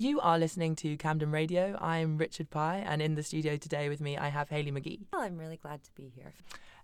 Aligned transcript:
You 0.00 0.18
are 0.20 0.38
listening 0.38 0.76
to 0.76 0.96
Camden 0.96 1.30
Radio. 1.30 1.76
I'm 1.78 2.16
Richard 2.16 2.48
Pye, 2.48 2.82
and 2.86 3.02
in 3.02 3.16
the 3.16 3.22
studio 3.22 3.58
today 3.58 3.90
with 3.90 4.00
me, 4.00 4.16
I 4.16 4.28
have 4.28 4.48
Haley 4.48 4.72
McGee. 4.72 5.00
Well, 5.12 5.20
I'm 5.20 5.36
really 5.36 5.58
glad 5.58 5.84
to 5.84 5.92
be 5.92 6.10
here. 6.16 6.32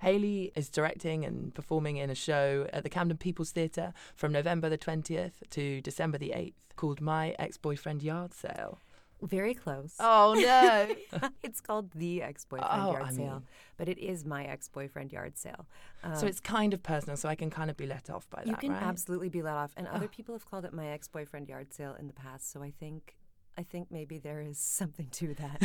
Haley 0.03 0.53
is 0.55 0.69
directing 0.69 1.25
and 1.25 1.55
performing 1.55 1.97
in 1.97 2.10
a 2.10 2.15
show 2.15 2.67
at 2.75 2.83
the 2.83 2.91
Camden 2.91 3.17
People's 3.17 3.52
Theatre 3.52 3.94
from 4.15 4.33
November 4.33 4.68
the 4.68 4.76
20th 4.76 5.49
to 5.49 5.81
December 5.81 6.18
the 6.18 6.34
8th 6.37 6.52
called 6.76 7.00
My 7.00 7.34
Ex 7.39 7.57
Boyfriend 7.57 8.02
Yard 8.02 8.34
Sale. 8.34 8.80
Very 9.23 9.55
close. 9.55 9.95
Oh, 9.98 10.35
no. 10.39 11.29
it's 11.43 11.61
called 11.61 11.91
the 11.93 12.23
ex-boyfriend 12.23 12.83
Oh, 12.83 12.93
yard 12.93 13.03
I 13.07 13.11
sale, 13.12 13.25
mean- 13.33 13.43
but 13.79 13.89
it 13.89 13.98
is 13.98 14.25
my 14.25 14.45
ex-boyfriend 14.45 15.11
yard 15.12 15.39
sale. 15.39 15.66
Um, 16.05 16.15
so 16.16 16.27
it's 16.27 16.39
kind 16.41 16.75
of 16.75 16.83
personal, 16.83 17.16
so 17.16 17.29
I 17.29 17.34
can 17.34 17.48
kind 17.51 17.71
of 17.71 17.77
be 17.79 17.87
let 17.87 18.11
off 18.11 18.29
by 18.29 18.43
you 18.45 18.52
that, 18.52 18.62
You 18.62 18.69
can 18.69 18.73
right? 18.77 18.83
absolutely 18.87 19.29
be 19.30 19.41
let 19.43 19.55
off, 19.55 19.73
and 19.77 19.89
other 19.89 20.05
Oh. 20.05 20.09
people 20.09 20.34
have 20.34 20.45
called 20.48 20.65
it 20.66 20.73
my 20.75 20.89
ex-boyfriend 20.89 21.48
yard 21.48 21.73
sale 21.73 21.97
in 21.98 22.07
the 22.09 22.12
past. 22.12 22.51
So 22.52 22.62
I 22.62 22.71
think, 22.79 23.16
I 23.57 23.62
think 23.62 23.91
maybe 23.91 24.19
there 24.19 24.42
is 24.42 24.59
something 24.80 25.09
to 25.12 25.34
that. 25.34 25.62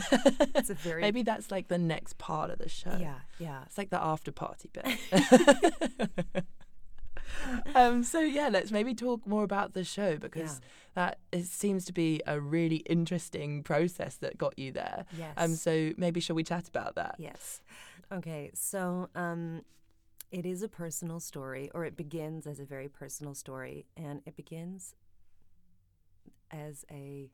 it's 0.56 0.70
a 0.70 0.74
very 0.76 1.02
Maybe 1.08 1.22
that's 1.24 1.52
like 1.52 1.68
the 1.68 1.78
next 1.78 2.18
part 2.18 2.52
of 2.52 2.58
the 2.60 2.70
show. 2.70 2.96
yeah, 3.00 3.20
yeah. 3.38 3.64
It's 3.66 3.78
like 3.78 3.90
the 3.90 4.02
after 4.02 4.32
party 4.32 4.70
bit. 4.72 4.86
um, 7.76 8.04
so 8.04 8.20
yeah, 8.20 8.50
let's 8.50 8.72
maybe 8.72 8.94
talk 8.94 9.26
more 9.26 9.44
about 9.44 9.74
the 9.74 9.84
show 9.84 10.18
because 10.18 10.60
that 10.94 11.20
it 11.32 11.46
seems 11.46 11.86
to 11.86 11.94
be 11.94 12.22
a 12.28 12.40
really 12.40 12.78
interesting 12.78 13.64
process 13.64 14.16
that 14.16 14.38
got 14.38 14.58
you 14.58 14.72
there. 14.72 15.06
Yes. 15.18 15.34
Um, 15.38 15.56
so 15.56 15.92
maybe 15.98 16.20
shall 16.20 16.36
we 16.36 16.44
chat 16.44 16.68
about 16.68 16.96
that? 16.96 17.16
Yes. 17.18 17.62
Okay. 18.12 18.52
So, 18.54 19.10
um, 19.16 19.62
it 20.32 20.46
is 20.46 20.64
a 20.64 20.70
personal 20.70 21.20
story, 21.20 21.70
or 21.74 21.84
it 21.84 21.98
begins 21.98 22.48
as 22.48 22.60
a 22.60 22.64
very 22.64 22.88
personal 22.88 23.36
story, 23.36 23.86
and 23.98 24.22
it 24.26 24.38
begins 24.38 24.96
as 26.50 26.86
a 26.90 27.30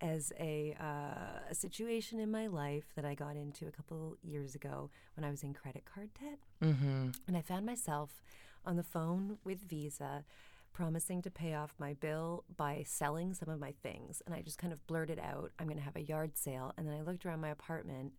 as 0.00 0.32
a 0.38 0.74
uh, 0.80 1.40
a 1.50 1.54
situation 1.54 2.18
in 2.20 2.30
my 2.30 2.46
life 2.46 2.84
that 2.96 3.04
I 3.04 3.14
got 3.14 3.36
into 3.36 3.66
a 3.66 3.70
couple 3.70 4.16
years 4.22 4.54
ago 4.54 4.90
when 5.16 5.24
I 5.24 5.30
was 5.30 5.42
in 5.42 5.54
credit 5.54 5.84
card 5.92 6.10
debt, 6.20 6.38
Mm-hmm. 6.62 7.10
and 7.26 7.36
I 7.36 7.40
found 7.42 7.64
myself 7.66 8.22
on 8.64 8.76
the 8.76 8.82
phone 8.82 9.38
with 9.44 9.60
Visa. 9.68 10.24
Promising 10.72 11.22
to 11.22 11.30
pay 11.30 11.54
off 11.54 11.72
my 11.78 11.94
bill 11.94 12.44
by 12.54 12.84
selling 12.86 13.32
some 13.32 13.48
of 13.48 13.58
my 13.58 13.72
things. 13.82 14.20
And 14.26 14.34
I 14.34 14.42
just 14.42 14.58
kind 14.58 14.74
of 14.74 14.86
blurted 14.86 15.18
out, 15.18 15.50
I'm 15.58 15.66
going 15.68 15.78
to 15.78 15.82
have 15.82 15.96
a 15.96 16.02
yard 16.02 16.36
sale. 16.36 16.70
And 16.76 16.86
then 16.86 16.94
I 16.94 17.00
looked 17.00 17.24
around 17.24 17.40
my 17.40 17.48
apartment 17.48 18.12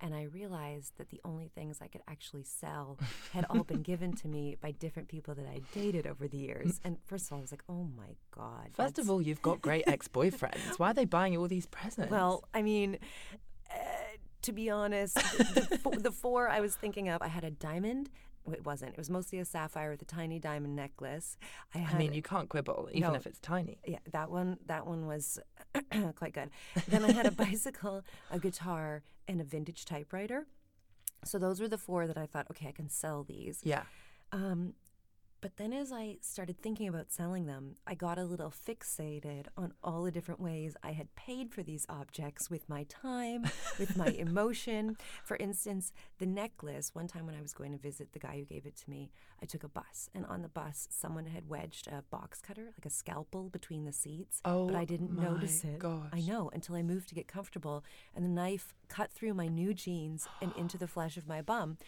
and 0.00 0.14
I 0.14 0.22
realized 0.24 0.92
that 0.98 1.10
the 1.10 1.20
only 1.24 1.48
things 1.48 1.78
I 1.80 1.88
could 1.88 2.02
actually 2.08 2.44
sell 2.44 2.98
had 3.32 3.44
all 3.50 3.64
been 3.64 3.82
given 3.82 4.12
to 4.16 4.28
me 4.28 4.56
by 4.60 4.70
different 4.72 5.08
people 5.08 5.34
that 5.34 5.46
I 5.46 5.60
dated 5.72 6.06
over 6.06 6.28
the 6.28 6.36
years. 6.38 6.80
And 6.84 6.96
first 7.04 7.26
of 7.26 7.32
all, 7.32 7.38
I 7.38 7.40
was 7.42 7.50
like, 7.52 7.64
oh 7.68 7.88
my 7.96 8.16
God. 8.30 8.66
First 8.74 8.76
that's- 8.76 8.98
of 8.98 9.10
all, 9.10 9.20
you've 9.22 9.42
got 9.42 9.60
great 9.60 9.84
ex-boyfriends. 9.86 10.78
Why 10.78 10.90
are 10.90 10.94
they 10.94 11.04
buying 11.04 11.32
you 11.32 11.40
all 11.40 11.48
these 11.48 11.66
presents? 11.66 12.10
well, 12.10 12.44
I 12.54 12.62
mean, 12.62 12.98
uh, 13.72 13.76
to 14.42 14.52
be 14.52 14.70
honest, 14.70 15.14
the, 15.16 15.78
the, 15.90 15.98
the 16.00 16.12
four 16.12 16.48
I 16.48 16.60
was 16.60 16.74
thinking 16.74 17.08
of, 17.08 17.20
I 17.22 17.28
had 17.28 17.44
a 17.44 17.50
diamond. 17.50 18.08
It 18.52 18.64
wasn't. 18.64 18.92
It 18.92 18.98
was 18.98 19.10
mostly 19.10 19.38
a 19.38 19.44
sapphire 19.44 19.90
with 19.90 20.02
a 20.02 20.06
tiny 20.06 20.38
diamond 20.38 20.76
necklace. 20.76 21.36
I, 21.74 21.78
had, 21.78 21.94
I 21.96 21.98
mean, 21.98 22.12
you 22.12 22.22
can't 22.22 22.48
quibble, 22.48 22.88
even 22.92 23.10
No. 23.12 23.14
if 23.14 23.26
it's 23.26 23.38
tiny. 23.40 23.78
yeah, 23.86 23.98
that 24.12 24.30
one. 24.30 24.58
That 24.66 24.86
one 24.86 25.06
was 25.06 25.38
quite 26.16 26.32
good. 26.32 26.50
Then 26.88 27.04
I 27.04 27.12
had 27.12 27.26
a 27.26 27.30
bicycle, 27.46 28.04
a 28.30 28.38
guitar, 28.38 29.02
and 29.26 29.40
a 29.40 29.44
vintage 29.44 29.84
typewriter. 29.84 30.46
So 31.24 31.38
those 31.38 31.60
were 31.60 31.68
the 31.68 31.78
four 31.78 32.06
that 32.06 32.16
I 32.16 32.26
thought, 32.26 32.46
okay, 32.50 32.68
I 32.68 32.72
can 32.72 32.88
sell 32.88 33.24
these. 33.24 33.60
Yeah. 33.64 33.82
Um, 34.32 34.74
but 35.40 35.56
then 35.56 35.72
as 35.72 35.92
I 35.92 36.16
started 36.20 36.60
thinking 36.60 36.88
about 36.88 37.12
selling 37.12 37.46
them, 37.46 37.76
I 37.86 37.94
got 37.94 38.18
a 38.18 38.24
little 38.24 38.50
fixated 38.50 39.46
on 39.56 39.72
all 39.82 40.02
the 40.02 40.10
different 40.10 40.40
ways 40.40 40.76
I 40.82 40.92
had 40.92 41.14
paid 41.14 41.52
for 41.52 41.62
these 41.62 41.86
objects 41.88 42.50
with 42.50 42.68
my 42.68 42.84
time, 42.84 43.46
with 43.78 43.96
my 43.96 44.06
emotion. 44.18 44.96
For 45.24 45.36
instance, 45.36 45.92
the 46.18 46.26
necklace, 46.26 46.94
one 46.94 47.06
time 47.06 47.26
when 47.26 47.36
I 47.36 47.42
was 47.42 47.52
going 47.52 47.72
to 47.72 47.78
visit 47.78 48.12
the 48.12 48.18
guy 48.18 48.38
who 48.38 48.44
gave 48.44 48.66
it 48.66 48.76
to 48.76 48.90
me, 48.90 49.10
I 49.40 49.46
took 49.46 49.62
a 49.62 49.68
bus. 49.68 50.10
And 50.14 50.26
on 50.26 50.42
the 50.42 50.48
bus, 50.48 50.88
someone 50.90 51.26
had 51.26 51.48
wedged 51.48 51.86
a 51.86 52.02
box 52.10 52.40
cutter, 52.40 52.72
like 52.76 52.86
a 52.86 52.90
scalpel, 52.90 53.48
between 53.48 53.84
the 53.84 53.92
seats. 53.92 54.40
Oh 54.44 54.66
but 54.66 54.76
I 54.76 54.84
didn't 54.84 55.12
notice 55.12 55.62
it. 55.64 55.78
I 56.12 56.20
know 56.20 56.50
until 56.52 56.74
I 56.74 56.82
moved 56.82 57.08
to 57.10 57.14
get 57.14 57.28
comfortable. 57.28 57.84
And 58.14 58.24
the 58.24 58.28
knife 58.28 58.74
cut 58.88 59.12
through 59.12 59.34
my 59.34 59.46
new 59.46 59.72
jeans 59.74 60.26
and 60.42 60.52
into 60.56 60.78
the 60.78 60.88
flesh 60.88 61.16
of 61.16 61.28
my 61.28 61.42
bum. 61.42 61.78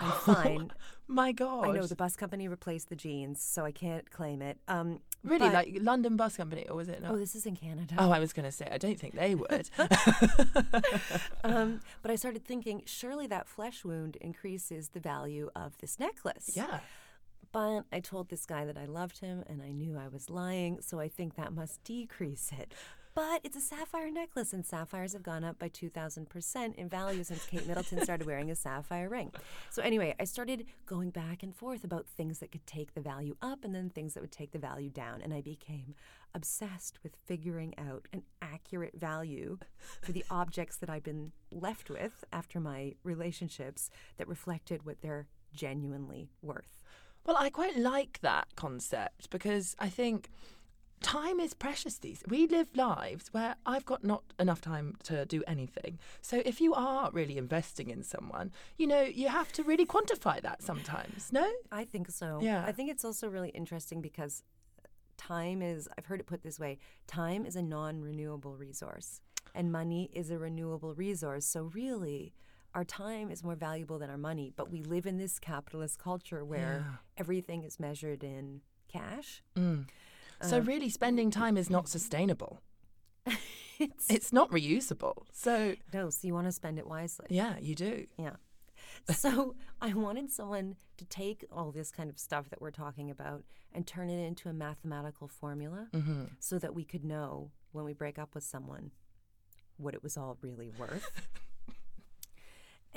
I'm 0.00 0.10
fine. 0.34 0.72
My 1.06 1.32
God. 1.32 1.68
I 1.68 1.72
know 1.72 1.86
the 1.86 1.96
bus 1.96 2.16
company 2.16 2.48
replaced 2.48 2.88
the 2.90 2.96
jeans, 2.96 3.42
so 3.42 3.64
I 3.64 3.72
can't 3.72 4.10
claim 4.10 4.42
it. 4.42 4.58
Um, 4.68 5.00
Really, 5.24 5.46
but- 5.48 5.52
like 5.54 5.76
London 5.80 6.16
Bus 6.16 6.36
Company, 6.36 6.66
or 6.68 6.76
was 6.76 6.88
it 6.88 7.02
not? 7.02 7.10
oh, 7.12 7.16
this 7.16 7.34
is 7.34 7.44
in 7.44 7.56
Canada. 7.56 7.94
Oh, 7.98 8.10
I 8.12 8.18
was 8.20 8.32
going 8.32 8.44
to 8.44 8.52
say, 8.52 8.68
I 8.70 8.78
don't 8.78 8.98
think 9.00 9.14
they 9.16 9.34
would. 9.34 9.68
Um, 11.44 11.80
but 12.02 12.10
I 12.10 12.16
started 12.16 12.44
thinking, 12.44 12.82
surely 12.86 13.26
that 13.28 13.48
flesh 13.48 13.84
wound 13.84 14.16
increases 14.20 14.90
the 14.90 15.00
value 15.00 15.50
of 15.56 15.76
this 15.78 15.98
necklace. 15.98 16.50
yeah. 16.54 16.80
But 17.50 17.84
I 17.90 18.00
told 18.00 18.28
this 18.28 18.44
guy 18.44 18.66
that 18.66 18.76
I 18.76 18.84
loved 18.84 19.20
him, 19.20 19.42
and 19.46 19.62
I 19.62 19.70
knew 19.72 19.96
I 19.96 20.08
was 20.08 20.28
lying, 20.28 20.80
so 20.82 21.00
I 21.00 21.08
think 21.08 21.34
that 21.36 21.52
must 21.52 21.82
decrease 21.82 22.52
it. 22.58 22.74
But 23.18 23.40
it's 23.42 23.56
a 23.56 23.60
sapphire 23.60 24.12
necklace, 24.12 24.52
and 24.52 24.64
sapphires 24.64 25.12
have 25.12 25.24
gone 25.24 25.42
up 25.42 25.58
by 25.58 25.68
2,000% 25.70 26.76
in 26.76 26.88
value 26.88 27.24
since 27.24 27.44
Kate 27.46 27.66
Middleton 27.66 28.00
started 28.04 28.28
wearing 28.28 28.48
a 28.48 28.54
sapphire 28.54 29.08
ring. 29.08 29.32
So, 29.70 29.82
anyway, 29.82 30.14
I 30.20 30.24
started 30.24 30.66
going 30.86 31.10
back 31.10 31.42
and 31.42 31.52
forth 31.52 31.82
about 31.82 32.06
things 32.06 32.38
that 32.38 32.52
could 32.52 32.64
take 32.64 32.94
the 32.94 33.00
value 33.00 33.36
up 33.42 33.64
and 33.64 33.74
then 33.74 33.90
things 33.90 34.14
that 34.14 34.20
would 34.20 34.30
take 34.30 34.52
the 34.52 34.60
value 34.60 34.88
down. 34.88 35.20
And 35.20 35.34
I 35.34 35.40
became 35.40 35.96
obsessed 36.32 37.00
with 37.02 37.16
figuring 37.26 37.74
out 37.76 38.06
an 38.12 38.22
accurate 38.40 38.94
value 38.96 39.58
for 40.00 40.12
the 40.12 40.24
objects 40.30 40.76
that 40.76 40.88
I'd 40.88 41.02
been 41.02 41.32
left 41.50 41.90
with 41.90 42.22
after 42.32 42.60
my 42.60 42.94
relationships 43.02 43.90
that 44.18 44.28
reflected 44.28 44.86
what 44.86 45.02
they're 45.02 45.26
genuinely 45.52 46.30
worth. 46.40 46.78
Well, 47.26 47.36
I 47.36 47.50
quite 47.50 47.76
like 47.76 48.20
that 48.22 48.46
concept 48.54 49.28
because 49.28 49.74
I 49.78 49.88
think 49.88 50.30
time 51.02 51.38
is 51.40 51.54
precious 51.54 51.98
these 51.98 52.22
we 52.28 52.46
live 52.46 52.68
lives 52.76 53.28
where 53.32 53.54
I've 53.64 53.84
got 53.84 54.02
not 54.04 54.22
enough 54.38 54.60
time 54.60 54.96
to 55.04 55.24
do 55.26 55.42
anything. 55.46 55.98
So 56.22 56.42
if 56.44 56.60
you 56.60 56.74
are 56.74 57.10
really 57.12 57.38
investing 57.38 57.90
in 57.90 58.02
someone, 58.02 58.50
you 58.76 58.86
know, 58.86 59.02
you 59.02 59.28
have 59.28 59.52
to 59.52 59.62
really 59.62 59.86
quantify 59.86 60.40
that 60.42 60.62
sometimes, 60.62 61.32
no? 61.32 61.48
I 61.70 61.84
think 61.84 62.10
so. 62.10 62.40
Yeah. 62.42 62.64
I 62.66 62.72
think 62.72 62.90
it's 62.90 63.04
also 63.04 63.28
really 63.28 63.50
interesting 63.50 64.00
because 64.00 64.42
time 65.16 65.62
is, 65.62 65.88
I've 65.96 66.06
heard 66.06 66.20
it 66.20 66.26
put 66.26 66.42
this 66.42 66.58
way 66.58 66.78
time 67.06 67.44
is 67.46 67.56
a 67.56 67.62
non 67.62 68.00
renewable 68.00 68.56
resource, 68.56 69.20
and 69.54 69.70
money 69.72 70.10
is 70.12 70.30
a 70.30 70.38
renewable 70.38 70.94
resource. 70.94 71.44
So, 71.46 71.70
really, 71.74 72.34
our 72.74 72.84
time 72.84 73.30
is 73.30 73.42
more 73.42 73.54
valuable 73.56 73.98
than 73.98 74.10
our 74.10 74.18
money, 74.18 74.52
but 74.54 74.70
we 74.70 74.82
live 74.82 75.06
in 75.06 75.16
this 75.18 75.38
capitalist 75.38 75.98
culture 75.98 76.44
where 76.44 76.84
Yeah. 76.86 76.96
everything 77.16 77.62
is 77.64 77.80
measured 77.80 78.22
in 78.22 78.60
cash. 78.88 79.42
Mm. 79.56 79.86
So 80.42 80.58
really 80.60 80.88
spending 80.88 81.30
time 81.30 81.56
is 81.56 81.68
not 81.70 81.88
sustainable. 81.88 82.60
It's, 83.80 84.10
It's 84.10 84.32
not 84.32 84.50
reusable. 84.50 85.22
So 85.32 85.76
no, 85.94 86.10
so 86.10 86.26
you 86.26 86.34
want 86.34 86.46
to 86.48 86.52
spend 86.52 86.80
it 86.80 86.86
wisely. 86.88 87.26
yeah, 87.30 87.54
you 87.60 87.76
do. 87.76 88.06
Yeah. 88.18 88.34
So 89.14 89.54
I 89.80 89.94
wanted 89.94 90.32
someone 90.32 90.74
to 90.96 91.04
take 91.04 91.44
all 91.52 91.70
this 91.70 91.92
kind 91.92 92.10
of 92.10 92.18
stuff 92.18 92.50
that 92.50 92.60
we're 92.60 92.72
talking 92.72 93.08
about 93.08 93.44
and 93.72 93.86
turn 93.86 94.10
it 94.10 94.18
into 94.26 94.48
a 94.48 94.52
mathematical 94.52 95.28
formula 95.28 95.86
Mm-hmm. 95.92 96.24
so 96.40 96.58
that 96.58 96.74
we 96.74 96.82
could 96.82 97.04
know 97.04 97.52
when 97.70 97.84
we 97.84 97.92
break 97.92 98.18
up 98.18 98.34
with 98.34 98.42
someone 98.42 98.90
what 99.76 99.94
it 99.94 100.02
was 100.02 100.16
all 100.16 100.36
really 100.42 100.70
worth. 100.76 101.08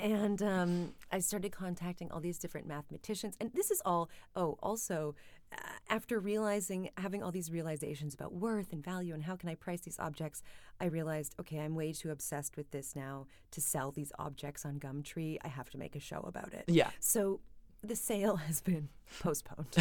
And 0.02 0.42
um, 0.42 0.94
I 1.12 1.20
started 1.20 1.52
contacting 1.52 2.10
all 2.10 2.20
these 2.20 2.36
different 2.36 2.66
mathematicians. 2.66 3.36
And 3.40 3.52
this 3.54 3.70
is 3.70 3.80
all, 3.84 4.10
oh, 4.34 4.58
also, 4.60 5.14
uh, 5.52 5.56
after 5.88 6.18
realizing, 6.18 6.90
having 6.96 7.22
all 7.22 7.30
these 7.30 7.52
realizations 7.52 8.12
about 8.12 8.32
worth 8.32 8.72
and 8.72 8.82
value 8.82 9.14
and 9.14 9.22
how 9.22 9.36
can 9.36 9.48
I 9.48 9.54
price 9.54 9.82
these 9.82 10.00
objects, 10.00 10.42
I 10.80 10.86
realized, 10.86 11.36
okay, 11.38 11.60
I'm 11.60 11.76
way 11.76 11.92
too 11.92 12.10
obsessed 12.10 12.56
with 12.56 12.72
this 12.72 12.96
now 12.96 13.26
to 13.52 13.60
sell 13.60 13.92
these 13.92 14.10
objects 14.18 14.64
on 14.64 14.80
Gumtree. 14.80 15.38
I 15.44 15.48
have 15.48 15.70
to 15.70 15.78
make 15.78 15.94
a 15.94 16.00
show 16.00 16.24
about 16.26 16.52
it. 16.52 16.64
Yeah. 16.66 16.90
So 16.98 17.38
the 17.82 17.96
sale 17.96 18.36
has 18.36 18.60
been 18.60 18.88
postponed. 19.20 19.66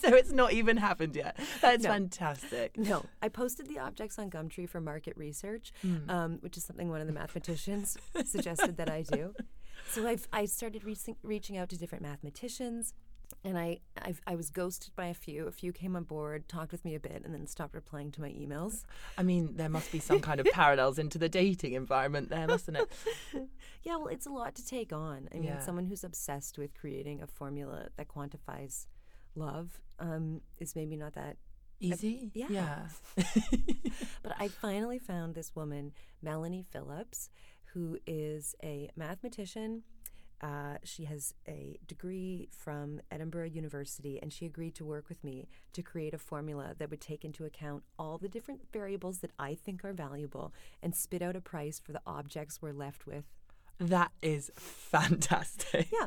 so 0.00 0.14
it's 0.14 0.32
not 0.32 0.52
even 0.52 0.76
happened 0.76 1.16
yet. 1.16 1.36
That's 1.60 1.84
No. 1.84 1.90
fantastic. 1.90 2.76
No, 2.78 3.04
I 3.20 3.28
posted 3.28 3.66
the 3.68 3.78
objects 3.78 4.18
on 4.18 4.30
Gumtree 4.30 4.68
for 4.68 4.80
market 4.80 5.16
research, 5.16 5.72
um, 6.08 6.38
which 6.40 6.56
is 6.56 6.64
something 6.64 6.88
one 6.88 7.00
of 7.00 7.06
the 7.06 7.12
mathematicians 7.12 7.96
suggested 8.24 8.76
that 8.78 8.90
I 8.90 9.02
do. 9.02 9.34
So 9.92 10.06
I've, 10.06 10.28
I 10.32 10.44
started 10.44 10.84
reaching, 10.84 11.16
reaching 11.22 11.56
out 11.56 11.70
to 11.70 11.78
different 11.78 12.02
mathematicians, 12.02 12.92
and 13.44 13.56
I 13.58 13.78
I've, 14.00 14.20
I 14.26 14.34
was 14.34 14.50
ghosted 14.50 14.94
by 14.96 15.06
a 15.06 15.14
few. 15.14 15.46
A 15.46 15.50
few 15.52 15.72
came 15.72 15.96
on 15.96 16.04
board, 16.04 16.48
talked 16.48 16.72
with 16.72 16.84
me 16.84 16.94
a 16.94 17.00
bit, 17.00 17.22
and 17.24 17.32
then 17.34 17.46
stopped 17.46 17.74
replying 17.74 18.10
to 18.12 18.20
my 18.20 18.28
emails. 18.30 18.84
I 19.16 19.22
mean, 19.22 19.56
there 19.56 19.68
must 19.68 19.90
be 19.92 19.98
some 19.98 20.20
kind 20.20 20.40
of 20.40 20.46
parallels 20.52 20.98
into 20.98 21.18
the 21.18 21.28
dating 21.28 21.72
environment 21.74 22.28
there, 22.30 22.46
mustn't 22.46 22.76
it? 22.76 22.90
Yeah, 23.82 23.96
well, 23.96 24.08
it's 24.08 24.26
a 24.26 24.30
lot 24.30 24.54
to 24.56 24.66
take 24.66 24.92
on. 24.92 25.26
I 25.32 25.36
mean, 25.36 25.44
Yeah. 25.44 25.60
someone 25.60 25.86
who's 25.86 26.04
obsessed 26.04 26.58
with 26.58 26.74
creating 26.78 27.22
a 27.22 27.26
formula 27.26 27.88
that 27.96 28.08
quantifies 28.08 28.86
love 29.34 29.80
um, 29.98 30.42
is 30.58 30.76
maybe 30.76 30.96
not 30.96 31.14
that 31.14 31.38
Easy? 31.80 32.30
yeah. 32.34 32.46
Yeah. 32.50 32.78
But 34.22 34.34
I 34.38 34.48
finally 34.48 34.98
found 34.98 35.34
this 35.34 35.56
woman, 35.56 35.92
Melanie 36.22 36.66
Phillips, 36.70 37.30
who 37.72 37.98
is 38.06 38.54
a 38.62 38.90
mathematician. 38.96 39.82
Uh, 40.40 40.76
she 40.84 41.04
has 41.04 41.34
a 41.46 41.78
degree 41.86 42.48
from 42.50 43.00
Edinburgh 43.10 43.50
University, 43.50 44.18
and 44.22 44.32
she 44.32 44.46
agreed 44.46 44.74
to 44.76 44.84
work 44.84 45.08
with 45.08 45.22
me 45.22 45.48
to 45.74 45.82
create 45.82 46.14
a 46.14 46.18
formula 46.18 46.74
that 46.78 46.90
would 46.90 47.00
take 47.00 47.24
into 47.24 47.44
account 47.44 47.82
all 47.98 48.16
the 48.16 48.28
different 48.28 48.72
variables 48.72 49.18
that 49.18 49.32
I 49.38 49.54
think 49.54 49.84
are 49.84 49.92
valuable 49.92 50.54
and 50.82 50.94
spit 50.94 51.20
out 51.20 51.36
a 51.36 51.40
price 51.40 51.78
for 51.78 51.92
the 51.92 52.02
objects 52.06 52.62
we're 52.62 52.72
left 52.72 53.06
with. 53.06 53.24
That 53.80 54.12
is 54.20 54.52
fantastic. 54.56 55.88
Yeah. 55.90 56.04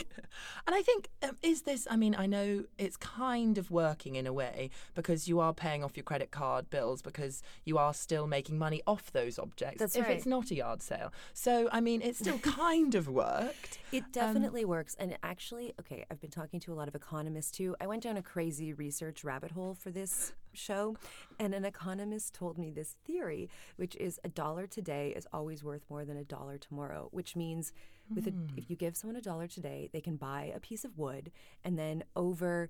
And 0.68 0.75
I 0.75 0.84
think, 0.84 1.10
um, 1.24 1.38
is 1.42 1.64
this, 1.64 1.88
I 1.90 1.96
mean, 1.96 2.16
I 2.16 2.28
know 2.28 2.66
it's 2.78 2.98
kind 2.98 3.58
of 3.58 3.72
working 3.72 4.16
in 4.16 4.28
a 4.28 4.31
way 4.34 4.70
because 4.94 5.28
you 5.28 5.40
are 5.40 5.54
paying 5.54 5.84
off 5.84 5.98
your 5.98 6.04
credit 6.04 6.30
card 6.30 6.70
bills 6.70 7.02
because 7.02 7.42
you 7.66 7.80
are 7.80 7.94
still 7.94 8.28
making 8.28 8.60
money 8.60 8.84
off 8.86 9.12
those 9.12 9.40
objects. 9.40 9.80
That's 9.80 9.96
if 9.96 10.06
right. 10.06 10.16
it's 10.16 10.28
not 10.28 10.52
a 10.52 10.56
yard 10.56 10.84
sale. 10.84 11.12
So, 11.34 11.68
I 11.72 11.81
mean, 11.81 12.04
it 12.04 12.16
still 12.16 12.38
kind 12.44 12.94
of 12.94 13.10
worked. 13.10 13.80
It 13.92 14.04
definitely 14.12 14.66
works. 14.66 14.96
And 15.00 15.18
actually, 15.24 15.74
okay, 15.80 16.06
I've 16.12 16.22
been 16.22 16.30
talking 16.30 16.60
to 16.62 16.74
a 16.74 16.76
lot 16.76 16.88
of 16.88 16.94
economists 16.94 17.52
too. 17.52 17.76
I 17.81 17.88
went 17.88 18.04
down 18.04 18.18
a 18.18 18.24
crazy 18.24 18.72
research 18.74 19.24
rabbit 19.24 19.52
hole 19.52 19.74
for 19.74 19.90
this 19.90 20.31
show, 20.54 20.96
and 21.40 21.54
an 21.54 21.66
economist 21.66 22.34
told 22.34 22.58
me 22.58 22.70
this 22.70 22.96
theory, 23.06 23.50
which 23.76 23.96
is 23.96 24.20
a 24.24 24.30
dollar 24.30 24.68
today 24.68 25.14
is 25.16 25.28
always 25.34 25.64
worth 25.64 25.84
more 25.90 26.06
than 26.06 26.18
a 26.18 26.24
dollar 26.24 26.58
tomorrow, 26.58 27.10
which 27.12 27.36
means 27.36 27.74
with 28.14 28.28
a, 28.28 28.32
hmm. 28.32 28.48
if 28.58 28.70
you 28.70 28.76
give 28.76 28.96
someone 28.96 29.16
a 29.16 29.22
dollar 29.22 29.48
today, 29.48 29.90
they 29.94 30.02
can 30.02 30.18
buy 30.18 30.52
a 30.56 30.60
piece 30.60 30.84
of 30.84 30.98
wood, 30.98 31.32
and 31.64 31.78
then 31.78 32.04
over 32.16 32.70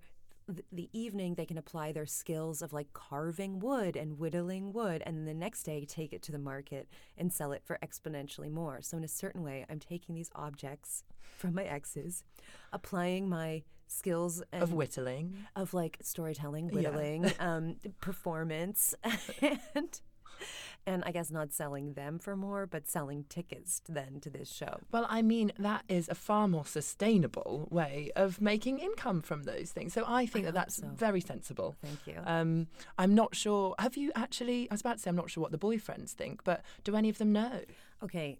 the 0.71 0.89
evening 0.91 1.35
they 1.35 1.45
can 1.45 1.57
apply 1.57 1.91
their 1.91 2.05
skills 2.05 2.61
of 2.61 2.73
like 2.73 2.91
carving 2.93 3.59
wood 3.59 3.95
and 3.95 4.19
whittling 4.19 4.73
wood 4.73 5.01
and 5.05 5.17
then 5.17 5.25
the 5.25 5.33
next 5.33 5.63
day 5.63 5.85
take 5.85 6.11
it 6.11 6.21
to 6.21 6.31
the 6.31 6.37
market 6.37 6.89
and 7.17 7.31
sell 7.31 7.53
it 7.53 7.63
for 7.63 7.79
exponentially 7.83 8.51
more. 8.51 8.81
So 8.81 8.97
in 8.97 9.03
a 9.03 9.07
certain 9.07 9.41
way 9.41 9.65
i'm 9.69 9.79
taking 9.79 10.15
these 10.15 10.29
objects 10.35 11.03
from 11.37 11.55
my 11.55 11.63
exes 11.63 12.23
applying 12.73 13.29
my 13.29 13.63
skills 13.87 14.41
and 14.51 14.63
Of 14.63 14.73
whittling. 14.73 15.35
of 15.55 15.73
like 15.73 15.97
storytelling 16.01 16.69
Yeah. 16.69 16.89
whittling 16.89 17.31
um, 17.39 17.75
performance 17.99 18.95
and 19.75 20.01
and 20.85 21.03
i 21.05 21.11
guess 21.11 21.31
not 21.31 21.53
selling 21.53 21.93
them 21.93 22.19
for 22.19 22.35
more 22.35 22.65
but 22.65 22.87
selling 22.87 23.23
tickets 23.29 23.81
then 23.87 24.19
to 24.19 24.29
this 24.29 24.51
show 24.51 24.79
Well, 24.91 25.05
I 25.09 25.21
mean, 25.21 25.53
that 25.59 25.83
is 25.87 26.09
a 26.09 26.15
far 26.15 26.47
more 26.47 26.65
sustainable 26.65 27.67
way 27.71 28.11
of 28.15 28.41
making 28.41 28.79
income 28.79 29.21
from 29.21 29.43
those 29.43 29.71
things. 29.71 29.93
So 29.93 30.03
I 30.07 30.25
think 30.25 30.43
that 30.45 30.53
that's 30.53 30.77
so. 30.77 30.87
very 30.93 31.21
sensible. 31.21 31.75
thank 31.81 32.05
you 32.07 32.15
Um, 32.25 32.67
I'm 32.97 33.13
not 33.15 33.35
sure. 33.35 33.75
Have 33.79 33.95
you 33.95 34.11
actually? 34.15 34.69
I 34.69 34.73
was 34.73 34.81
about 34.81 34.97
to 34.97 34.99
say 35.03 35.09
I'm 35.09 35.15
not 35.15 35.29
sure 35.29 35.41
what 35.41 35.51
the 35.51 35.57
boyfriends 35.57 36.11
think, 36.11 36.43
but 36.43 36.61
do 36.83 36.95
any 36.95 37.09
of 37.09 37.17
them 37.17 37.31
know? 37.31 37.61
okay 38.03 38.37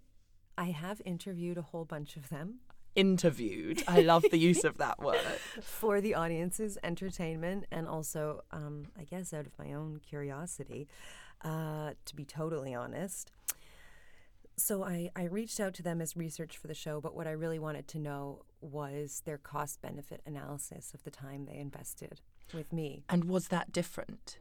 i 0.58 0.66
have 0.66 1.02
interviewed 1.06 1.58
a 1.58 1.62
whole 1.62 1.86
bunch 1.86 2.16
of 2.18 2.28
them 2.30 2.60
Interviewed. 2.96 3.84
I 3.88 4.02
love 4.02 4.24
the 4.30 4.38
use 4.38 4.64
of 4.64 4.78
that 4.78 5.00
word. 5.00 5.20
for 5.62 6.00
the 6.00 6.16
audience's 6.16 6.78
entertainment 6.84 7.66
and 7.72 7.88
also, 7.88 8.42
um, 8.52 8.88
I 9.00 9.04
guess, 9.04 9.34
out 9.34 9.48
of 9.48 9.58
my 9.58 9.74
own 9.74 10.00
curiosity, 10.08 10.88
uh, 11.44 11.92
to 12.06 12.16
be 12.16 12.26
totally 12.26 12.74
honest. 12.74 13.32
So 14.56 14.84
I, 14.84 15.10
I 15.16 15.24
reached 15.24 15.60
out 15.60 15.74
to 15.76 15.84
them 15.84 16.02
as 16.02 16.16
research 16.16 16.58
for 16.58 16.68
the 16.68 16.76
show, 16.76 17.02
but 17.02 17.16
what 17.16 17.26
I 17.26 17.32
really 17.32 17.58
wanted 17.58 17.88
to 17.90 18.00
know 18.00 18.44
was 18.62 19.24
their 19.26 19.40
cost 19.40 19.82
benefit 19.82 20.22
analysis 20.26 20.94
of 20.94 21.04
the 21.04 21.12
time 21.12 21.46
they 21.46 21.58
invested 21.58 22.22
with 22.54 22.72
me. 22.72 23.04
And 23.10 23.26
was 23.26 23.48
that 23.48 23.72
different? 23.72 24.38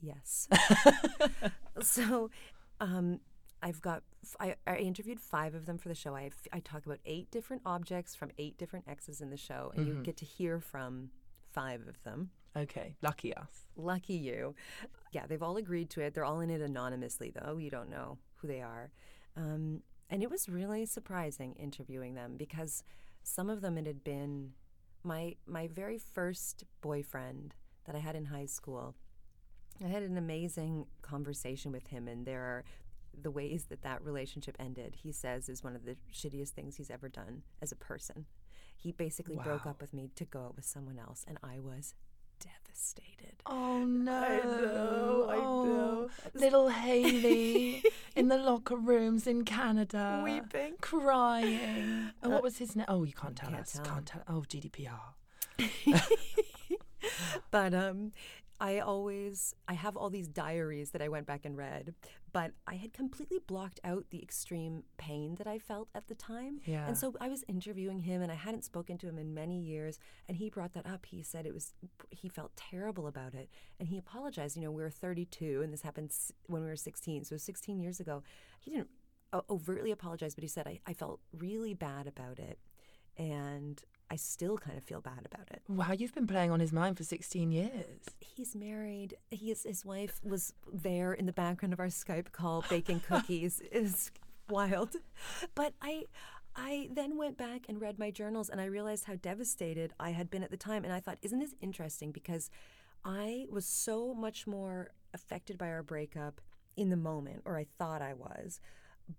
Yes. 0.00 0.48
so 1.80 2.30
um, 2.80 3.20
I've 3.62 3.80
got, 3.80 4.02
I, 4.38 4.56
I, 4.66 4.76
interviewed 4.76 5.18
five 5.18 5.54
of 5.54 5.66
them 5.66 5.78
for 5.78 5.88
the 5.88 5.94
show. 5.94 6.14
I, 6.14 6.30
I 6.52 6.60
talk 6.60 6.84
about 6.84 6.98
eight 7.06 7.30
different 7.30 7.62
objects 7.64 8.14
from 8.14 8.30
eight 8.38 8.58
different 8.58 8.86
exes 8.88 9.20
in 9.20 9.30
the 9.30 9.36
show, 9.36 9.72
and 9.74 9.86
you 9.86 9.94
get 10.02 10.16
to 10.18 10.24
hear 10.24 10.60
from 10.60 11.10
five 11.52 11.80
of 11.88 12.02
them. 12.02 12.30
Okay, 12.56 12.96
lucky 13.02 13.34
us. 13.34 13.66
Lucky 13.76 14.14
you. 14.14 14.54
Yeah, 15.12 15.26
they've 15.26 15.42
all 15.42 15.56
agreed 15.56 15.90
to 15.90 16.00
it. 16.00 16.14
They're 16.14 16.24
all 16.24 16.40
in 16.40 16.50
it 16.50 16.60
anonymously, 16.60 17.32
though. 17.34 17.56
You 17.56 17.70
don't 17.70 17.90
know 17.90 18.18
who 18.36 18.48
they 18.48 18.60
are. 18.60 18.90
Um, 19.36 19.82
and 20.08 20.22
it 20.22 20.30
was 20.30 20.48
really 20.48 20.86
surprising 20.86 21.54
interviewing 21.54 22.14
them 22.14 22.36
because 22.36 22.84
some 23.22 23.50
of 23.50 23.60
them 23.60 23.76
it 23.76 23.86
had 23.86 24.04
been 24.04 24.52
my 25.02 25.34
my 25.46 25.66
very 25.66 25.98
first 25.98 26.64
boyfriend 26.80 27.54
that 27.84 27.94
I 27.94 27.98
had 27.98 28.16
in 28.16 28.26
high 28.26 28.46
school. 28.46 28.94
I 29.84 29.88
had 29.88 30.02
an 30.02 30.16
amazing 30.16 30.86
conversation 31.02 31.72
with 31.72 31.88
him, 31.88 32.08
and 32.08 32.24
there 32.24 32.42
are 32.42 32.64
the 33.20 33.30
ways 33.30 33.66
that 33.70 33.82
that 33.82 34.02
relationship 34.04 34.56
ended. 34.58 34.96
He 35.02 35.12
says 35.12 35.48
is 35.48 35.62
one 35.64 35.74
of 35.76 35.84
the 35.84 35.96
shittiest 36.12 36.50
things 36.50 36.76
he's 36.76 36.90
ever 36.90 37.08
done 37.08 37.42
as 37.62 37.72
a 37.72 37.76
person. 37.76 38.26
He 38.76 38.92
basically 38.92 39.36
broke 39.36 39.66
up 39.66 39.80
with 39.80 39.94
me 39.94 40.10
to 40.16 40.24
go 40.24 40.44
out 40.44 40.56
with 40.56 40.64
someone 40.66 40.98
else, 40.98 41.24
and 41.26 41.38
I 41.42 41.58
was 41.60 41.94
devastated. 42.38 43.36
Oh 43.46 43.84
no! 43.84 44.20
know, 44.20 45.26
I 45.30 45.36
Oh, 45.36 45.64
know. 45.64 46.08
Little 46.34 46.68
Haley 46.68 47.82
in 48.14 48.28
the 48.28 48.36
locker 48.36 48.76
rooms 48.76 49.26
in 49.26 49.44
Canada, 49.44 50.20
Weeping. 50.22 50.74
crying. 50.80 52.10
And 52.22 52.32
what 52.32 52.42
was 52.42 52.58
his 52.58 52.76
name? 52.76 52.84
Oh, 52.88 53.04
you 53.04 53.14
can't 53.14 53.34
tell 53.34 53.48
Can't 53.50 53.62
us. 53.62 53.72
tell. 53.72 53.84
Can't 53.84 54.06
tell. 54.06 54.22
Oh, 54.28 54.44
GDPR. 54.46 55.00
but 57.50 57.72
um 57.74 58.12
I 58.60 58.78
always 58.80 59.54
I 59.68 59.74
have 59.74 59.96
all 59.96 60.10
these 60.10 60.28
diaries 60.28 60.90
that 60.90 61.02
I 61.02 61.08
went 61.08 61.26
back 61.26 61.44
and 61.44 61.56
read, 61.56 61.94
but 62.36 62.52
I 62.66 62.74
had 62.74 62.92
completely 62.92 63.38
blocked 63.46 63.80
out 63.82 64.10
the 64.10 64.22
extreme 64.22 64.82
pain 64.98 65.36
that 65.36 65.46
I 65.46 65.58
felt 65.58 65.88
at 65.94 66.08
the 66.08 66.14
time. 66.14 66.60
Yeah. 66.66 66.86
And 66.86 66.98
so 66.98 67.14
I 67.18 67.30
was 67.30 67.42
interviewing 67.48 68.00
him 68.00 68.20
and 68.20 68.30
I 68.30 68.34
hadn't 68.34 68.62
spoken 68.62 68.98
to 68.98 69.08
him 69.08 69.16
in 69.16 69.32
many 69.32 69.58
years 69.58 69.98
and 70.28 70.36
he 70.36 70.50
brought 70.50 70.74
that 70.74 70.84
up. 70.84 71.06
He 71.06 71.22
said 71.22 71.46
it 71.46 71.54
was 71.54 71.72
he 72.10 72.28
felt 72.28 72.54
terrible 72.54 73.06
about 73.06 73.32
it 73.32 73.48
and 73.80 73.88
he 73.88 73.96
apologized. 73.96 74.54
You 74.54 74.64
know, 74.64 74.70
we 74.70 74.82
were 74.82 74.90
32 74.90 75.62
and 75.62 75.72
this 75.72 75.80
happened 75.80 76.12
when 76.44 76.60
we 76.60 76.68
were 76.68 76.76
16. 76.76 77.24
So 77.24 77.38
16 77.38 77.80
years 77.80 78.00
ago. 78.00 78.22
He 78.60 78.70
didn't 78.70 78.90
overtly 79.48 79.90
apologize, 79.90 80.34
but 80.34 80.44
he 80.44 80.48
said 80.48 80.66
I, 80.66 80.80
I 80.86 80.92
felt 80.92 81.20
really 81.32 81.72
bad 81.72 82.06
about 82.06 82.38
it 82.38 82.58
and 83.16 83.82
I 84.10 84.16
still 84.16 84.56
kind 84.56 84.78
of 84.78 84.84
feel 84.84 85.00
bad 85.00 85.26
about 85.26 85.48
it. 85.50 85.62
Wow, 85.68 85.92
you've 85.92 86.14
been 86.14 86.26
playing 86.26 86.50
on 86.50 86.60
his 86.60 86.72
mind 86.72 86.96
for 86.96 87.02
16 87.02 87.50
years. 87.50 88.04
He's 88.20 88.54
married. 88.54 89.16
He 89.30 89.50
is, 89.50 89.64
his 89.64 89.84
wife 89.84 90.20
was 90.22 90.52
there 90.72 91.12
in 91.12 91.26
the 91.26 91.32
background 91.32 91.72
of 91.72 91.80
our 91.80 91.86
Skype 91.86 92.32
call 92.32 92.64
baking 92.68 93.00
cookies. 93.00 93.60
It's 93.72 94.10
wild. 94.48 94.96
But 95.54 95.74
I 95.82 96.04
I 96.54 96.88
then 96.90 97.18
went 97.18 97.36
back 97.36 97.66
and 97.68 97.80
read 97.80 97.98
my 97.98 98.10
journals 98.10 98.48
and 98.48 98.60
I 98.60 98.64
realized 98.64 99.04
how 99.04 99.16
devastated 99.16 99.92
I 100.00 100.10
had 100.10 100.30
been 100.30 100.42
at 100.42 100.50
the 100.50 100.56
time 100.56 100.84
and 100.84 100.92
I 100.92 101.00
thought, 101.00 101.18
isn't 101.20 101.38
this 101.38 101.54
interesting 101.60 102.12
because 102.12 102.48
I 103.04 103.46
was 103.50 103.66
so 103.66 104.14
much 104.14 104.46
more 104.46 104.90
affected 105.12 105.58
by 105.58 105.68
our 105.68 105.82
breakup 105.82 106.40
in 106.76 106.88
the 106.88 106.96
moment 106.96 107.42
or 107.44 107.58
I 107.58 107.66
thought 107.78 108.00
I 108.00 108.14
was. 108.14 108.60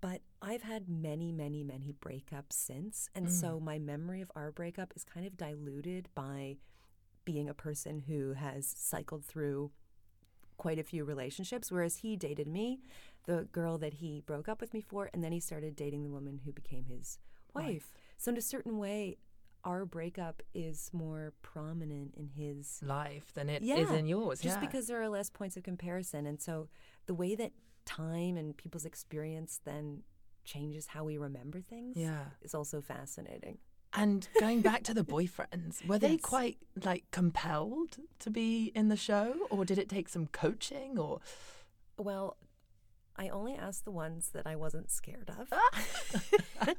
But 0.02 0.22
I've 0.42 0.64
had 0.64 0.90
many, 0.90 1.32
many, 1.32 1.64
many 1.64 1.94
breakups 1.94 2.54
since. 2.54 3.10
And 3.16 3.32
so 3.32 3.60
mm. 3.60 3.64
my 3.64 3.80
memory 3.80 4.22
of 4.22 4.32
our 4.36 4.52
breakup 4.52 4.94
is 4.96 5.04
kind 5.04 5.26
of 5.26 5.38
diluted 5.38 6.10
by 6.14 6.58
being 7.24 7.50
a 7.50 7.54
person 7.54 8.04
who 8.08 8.34
has 8.34 8.68
cycled 8.78 9.26
through 9.26 9.72
quite 10.58 10.80
a 10.80 10.84
few 10.84 11.06
relationships, 11.06 11.72
whereas 11.72 11.98
he 11.98 12.16
dated 12.16 12.48
me, 12.48 12.80
the 13.26 13.48
girl 13.52 13.78
that 13.78 13.96
he 13.96 14.24
broke 14.26 14.50
up 14.50 14.60
with 14.60 14.74
me 14.74 14.82
for, 14.82 15.10
and 15.14 15.24
then 15.24 15.32
he 15.32 15.40
started 15.40 15.76
dating 15.76 16.04
the 16.04 16.10
woman 16.10 16.42
who 16.44 16.52
became 16.52 16.86
his 16.86 17.20
wife. 17.54 17.94
So, 18.18 18.32
in 18.32 18.38
a 18.38 18.42
certain 18.42 18.78
way, 18.78 19.18
our 19.68 19.86
breakup 19.86 20.42
is 20.54 20.90
more 20.94 21.34
prominent 21.42 22.14
in 22.16 22.30
his 22.30 22.80
Life 22.82 23.34
than 23.34 23.50
it 23.50 23.62
is 23.62 23.68
yeah, 23.68 23.94
in 23.94 24.08
yours. 24.08 24.40
just 24.40 24.56
yeah. 24.58 24.66
because 24.66 24.88
there 24.88 25.02
are 25.02 25.10
less 25.10 25.30
points 25.30 25.58
of 25.58 25.64
comparison. 25.64 26.26
And 26.26 26.42
so, 26.42 26.70
the 27.06 27.14
way 27.14 27.36
that 27.36 27.52
time 27.86 28.38
and 28.38 28.56
people's 28.56 28.86
experience 28.86 29.60
then 29.66 30.04
changes 30.46 30.88
how 30.88 31.04
we 31.04 31.18
remember 31.18 31.60
things 31.60 31.98
Yeah. 31.98 32.26
is 32.42 32.56
also 32.56 32.80
fascinating. 32.82 33.58
And 33.94 34.28
going 34.40 34.62
back 34.62 34.84
to 34.84 34.94
the 34.94 35.04
boyfriends, 35.16 35.86
were 35.86 36.00
they 36.00 36.12
Yes. 36.14 36.22
quite 36.22 36.58
like 36.84 37.04
compelled 37.12 37.98
to 38.20 38.30
be 38.30 38.72
in 38.74 38.88
the 38.88 38.96
show, 38.98 39.48
or 39.50 39.66
did 39.66 39.78
it 39.78 39.90
take 39.90 40.08
some 40.10 40.28
coaching? 40.28 40.98
Or 40.98 41.20
Well, 41.98 42.38
I 43.18 43.30
only 43.30 43.56
asked 43.56 43.84
the 43.86 43.92
ones 43.92 44.30
that 44.34 44.46
I 44.48 44.56
wasn't 44.56 44.90
scared 44.92 45.30
of. 45.40 45.52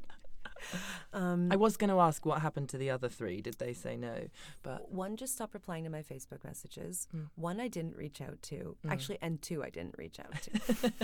um, 1.13 1.49
I 1.51 1.55
was 1.55 1.77
going 1.77 1.89
to 1.89 1.99
ask 1.99 2.25
what 2.25 2.41
happened 2.41 2.69
to 2.69 2.77
the 2.77 2.89
other 2.89 3.09
three. 3.09 3.41
Did 3.41 3.59
they 3.59 3.73
say 3.73 3.97
no? 3.97 4.27
But 4.63 4.91
one 4.91 5.17
just 5.17 5.33
stopped 5.33 5.53
replying 5.53 5.83
to 5.83 5.89
my 5.89 6.01
Facebook 6.01 6.43
messages. 6.43 7.07
Mm. 7.15 7.27
One 7.35 7.59
I 7.59 7.67
didn't 7.67 7.95
reach 7.95 8.21
out 8.21 8.41
to, 8.43 8.75
actually, 8.87 9.17
and 9.21 9.41
two 9.41 9.63
I 9.63 9.69
didn't 9.69 9.95
reach 9.97 10.19
out 10.19 10.41
to. 10.43 10.93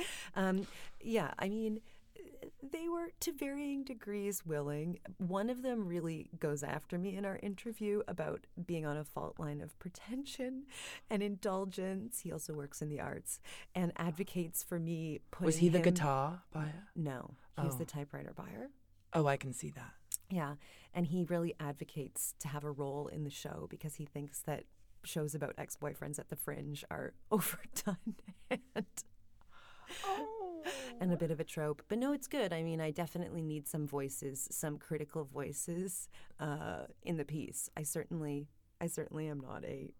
um, 0.36 0.66
yeah, 1.00 1.32
I 1.38 1.48
mean, 1.48 1.80
They 2.62 2.88
were 2.88 3.10
to 3.20 3.32
varying 3.32 3.84
degrees 3.84 4.44
willing. 4.46 4.98
One 5.18 5.48
of 5.50 5.62
them 5.62 5.86
really 5.86 6.28
goes 6.38 6.62
after 6.62 6.98
me 6.98 7.16
in 7.16 7.24
our 7.24 7.38
interview 7.42 8.02
about 8.08 8.46
being 8.66 8.84
on 8.86 8.96
a 8.96 9.04
fault 9.04 9.38
line 9.38 9.60
of 9.60 9.78
pretension 9.78 10.64
and 11.10 11.22
indulgence. 11.22 12.20
He 12.20 12.32
also 12.32 12.52
works 12.52 12.82
in 12.82 12.88
the 12.88 13.00
arts 13.00 13.40
and 13.74 13.92
advocates 13.96 14.62
for 14.62 14.78
me 14.78 15.20
putting 15.30 15.46
Was 15.46 15.56
he 15.58 15.68
the 15.68 15.78
him- 15.78 15.84
guitar 15.84 16.42
buyer? 16.52 16.88
No, 16.96 17.34
he's 17.60 17.74
Oh. 17.74 17.78
the 17.78 17.84
typewriter 17.84 18.32
buyer. 18.34 18.70
Oh, 19.12 19.26
I 19.26 19.36
can 19.36 19.52
see 19.52 19.70
that. 19.70 19.92
Yeah, 20.30 20.54
and 20.94 21.06
he 21.06 21.24
really 21.24 21.54
advocates 21.60 22.34
to 22.40 22.48
have 22.48 22.64
a 22.64 22.70
role 22.70 23.06
in 23.08 23.24
the 23.24 23.30
show 23.30 23.66
because 23.70 23.96
he 23.96 24.06
thinks 24.06 24.40
that 24.42 24.64
shows 25.04 25.34
about 25.34 25.54
ex-boyfriends 25.58 26.18
at 26.18 26.30
the 26.30 26.36
fringe 26.36 26.84
are 26.90 27.12
overdone 27.30 27.96
and 28.50 28.86
oh. 30.04 30.41
And 31.00 31.12
a 31.12 31.16
bit 31.16 31.30
of 31.30 31.40
a 31.40 31.44
trope. 31.44 31.82
But 31.88 31.98
no, 31.98 32.12
it's 32.12 32.26
good. 32.28 32.52
I 32.52 32.62
mean, 32.62 32.80
I 32.80 32.90
definitely 32.90 33.42
need 33.42 33.66
some 33.68 33.86
voices, 33.86 34.48
some 34.50 34.78
critical 34.78 35.24
voices 35.24 36.08
uh, 36.40 36.84
in 37.02 37.16
the 37.16 37.24
piece. 37.24 37.68
I 37.76 37.82
certainly, 37.82 38.48
I 38.80 38.86
certainly 38.86 39.28
am 39.28 39.40
not 39.40 39.64
a. 39.64 39.92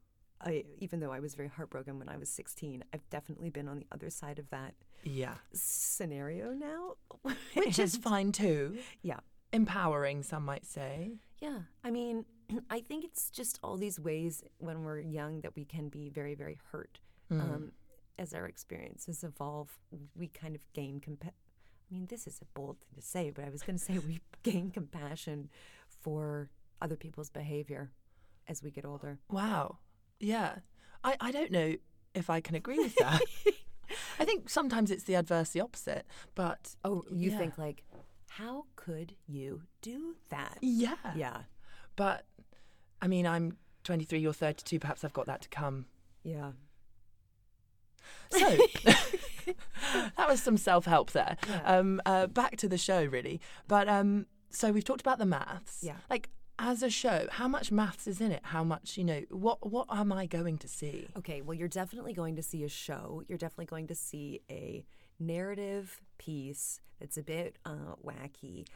I, 0.44 0.64
even 0.78 0.98
though 0.98 1.12
I 1.12 1.20
was 1.20 1.36
very 1.36 1.48
heartbroken 1.48 1.98
when 2.00 2.08
I 2.08 2.16
was 2.16 2.28
16, 2.28 2.82
I've 2.92 3.08
definitely 3.10 3.48
been 3.50 3.68
on 3.68 3.78
the 3.78 3.86
other 3.92 4.10
side 4.10 4.40
of 4.40 4.50
that 4.50 4.74
Yeah. 5.04 5.34
scenario 5.52 6.52
now. 6.52 6.94
Which 7.54 7.78
is 7.78 7.96
fine 7.96 8.32
too. 8.32 8.78
yeah. 9.02 9.20
Empowering, 9.52 10.22
some 10.22 10.44
might 10.44 10.64
say. 10.66 11.18
Yeah, 11.40 11.58
I 11.84 11.90
mean, 11.90 12.24
I 12.70 12.80
think 12.80 13.04
it's 13.04 13.28
just 13.30 13.60
all 13.62 13.76
these 13.76 14.00
ways 14.00 14.42
when 14.58 14.82
we're 14.82 15.00
young 15.00 15.42
that 15.42 15.54
we 15.54 15.64
can 15.64 15.88
be 15.90 16.08
very, 16.08 16.34
very 16.34 16.58
hurt. 16.72 16.98
Um, 17.30 17.72
as 18.18 18.34
our 18.34 18.46
experiences 18.46 19.24
evolve, 19.24 19.78
we 20.16 20.28
kind 20.28 20.54
of 20.54 20.60
gain 20.72 21.00
compa- 21.00 21.28
I 21.90 21.94
mean, 21.94 22.06
this 22.06 22.26
is 22.26 22.40
a 22.40 22.46
bold 22.58 22.78
thing 22.78 22.94
to 22.96 23.02
say, 23.02 23.30
but 23.30 23.44
I 23.44 23.50
was 23.50 23.62
going 23.62 23.78
to 23.78 23.84
say 23.84 23.98
we 23.98 24.20
gain 24.42 24.70
compassion 24.70 25.50
for 26.00 26.50
other 26.80 26.96
people's 26.96 27.30
behavior 27.30 27.90
as 28.48 28.62
we 28.62 28.70
get 28.70 28.84
older. 28.84 29.18
Wow. 29.30 29.78
Yeah. 30.20 30.56
I, 31.04 31.16
I 31.20 31.30
don't 31.32 31.50
know 31.52 31.74
if 32.14 32.30
I 32.30 32.40
can 32.40 32.54
agree 32.54 32.78
with 32.78 32.94
that. 32.96 33.20
I 34.18 34.24
think 34.24 34.48
sometimes 34.48 34.90
it's 34.90 35.04
the 35.04 35.14
adverse 35.16 35.50
the 35.50 35.60
opposite, 35.60 36.06
but 36.34 36.74
Oh, 36.84 37.04
you 37.10 37.30
yeah. 37.30 37.38
think 37.38 37.58
like, 37.58 37.82
how 38.28 38.64
could 38.76 39.14
you 39.26 39.62
do 39.82 40.16
that? 40.30 40.58
yeah. 40.62 40.94
Yeah, 41.14 41.42
But 41.96 42.24
I 43.02 43.06
mean, 43.08 43.26
I'm 43.26 43.56
23, 43.84 44.18
you're 44.20 44.32
32, 44.32 44.78
perhaps 44.78 45.04
I've 45.04 45.12
got 45.12 45.26
that 45.26 45.42
to 45.42 45.48
come. 45.48 45.86
yeah. 46.22 46.52
So 48.30 48.56
that 50.16 50.28
was 50.28 50.42
some 50.42 50.56
self 50.56 50.86
help 50.86 51.12
there. 51.12 51.36
Yeah. 51.48 51.62
Um, 51.64 52.00
uh, 52.06 52.26
back 52.26 52.56
to 52.58 52.68
the 52.68 52.78
show, 52.78 53.04
really. 53.04 53.40
But 53.68 53.88
um, 53.88 54.26
so 54.50 54.72
we've 54.72 54.84
talked 54.84 55.00
about 55.00 55.18
the 55.18 55.26
maths. 55.26 55.80
Yeah. 55.82 55.96
Like, 56.08 56.30
as 56.58 56.82
a 56.82 56.90
show, 56.90 57.26
how 57.30 57.48
much 57.48 57.72
maths 57.72 58.06
is 58.06 58.20
in 58.20 58.30
it? 58.30 58.40
How 58.44 58.62
much, 58.62 58.96
you 58.96 59.04
know, 59.04 59.22
what 59.30 59.68
what 59.68 59.86
am 59.90 60.12
I 60.12 60.26
going 60.26 60.58
to 60.58 60.68
see? 60.68 61.08
Okay, 61.16 61.40
well, 61.40 61.54
you're 61.54 61.68
definitely 61.68 62.12
going 62.12 62.36
to 62.36 62.42
see 62.42 62.62
a 62.64 62.68
show. 62.68 63.22
You're 63.28 63.38
definitely 63.38 63.66
going 63.66 63.88
to 63.88 63.94
see 63.94 64.40
a 64.50 64.84
narrative 65.18 66.00
piece 66.18 66.80
that's 67.00 67.16
a 67.16 67.22
bit 67.22 67.56
uh, 67.64 67.96
wacky 68.04 68.66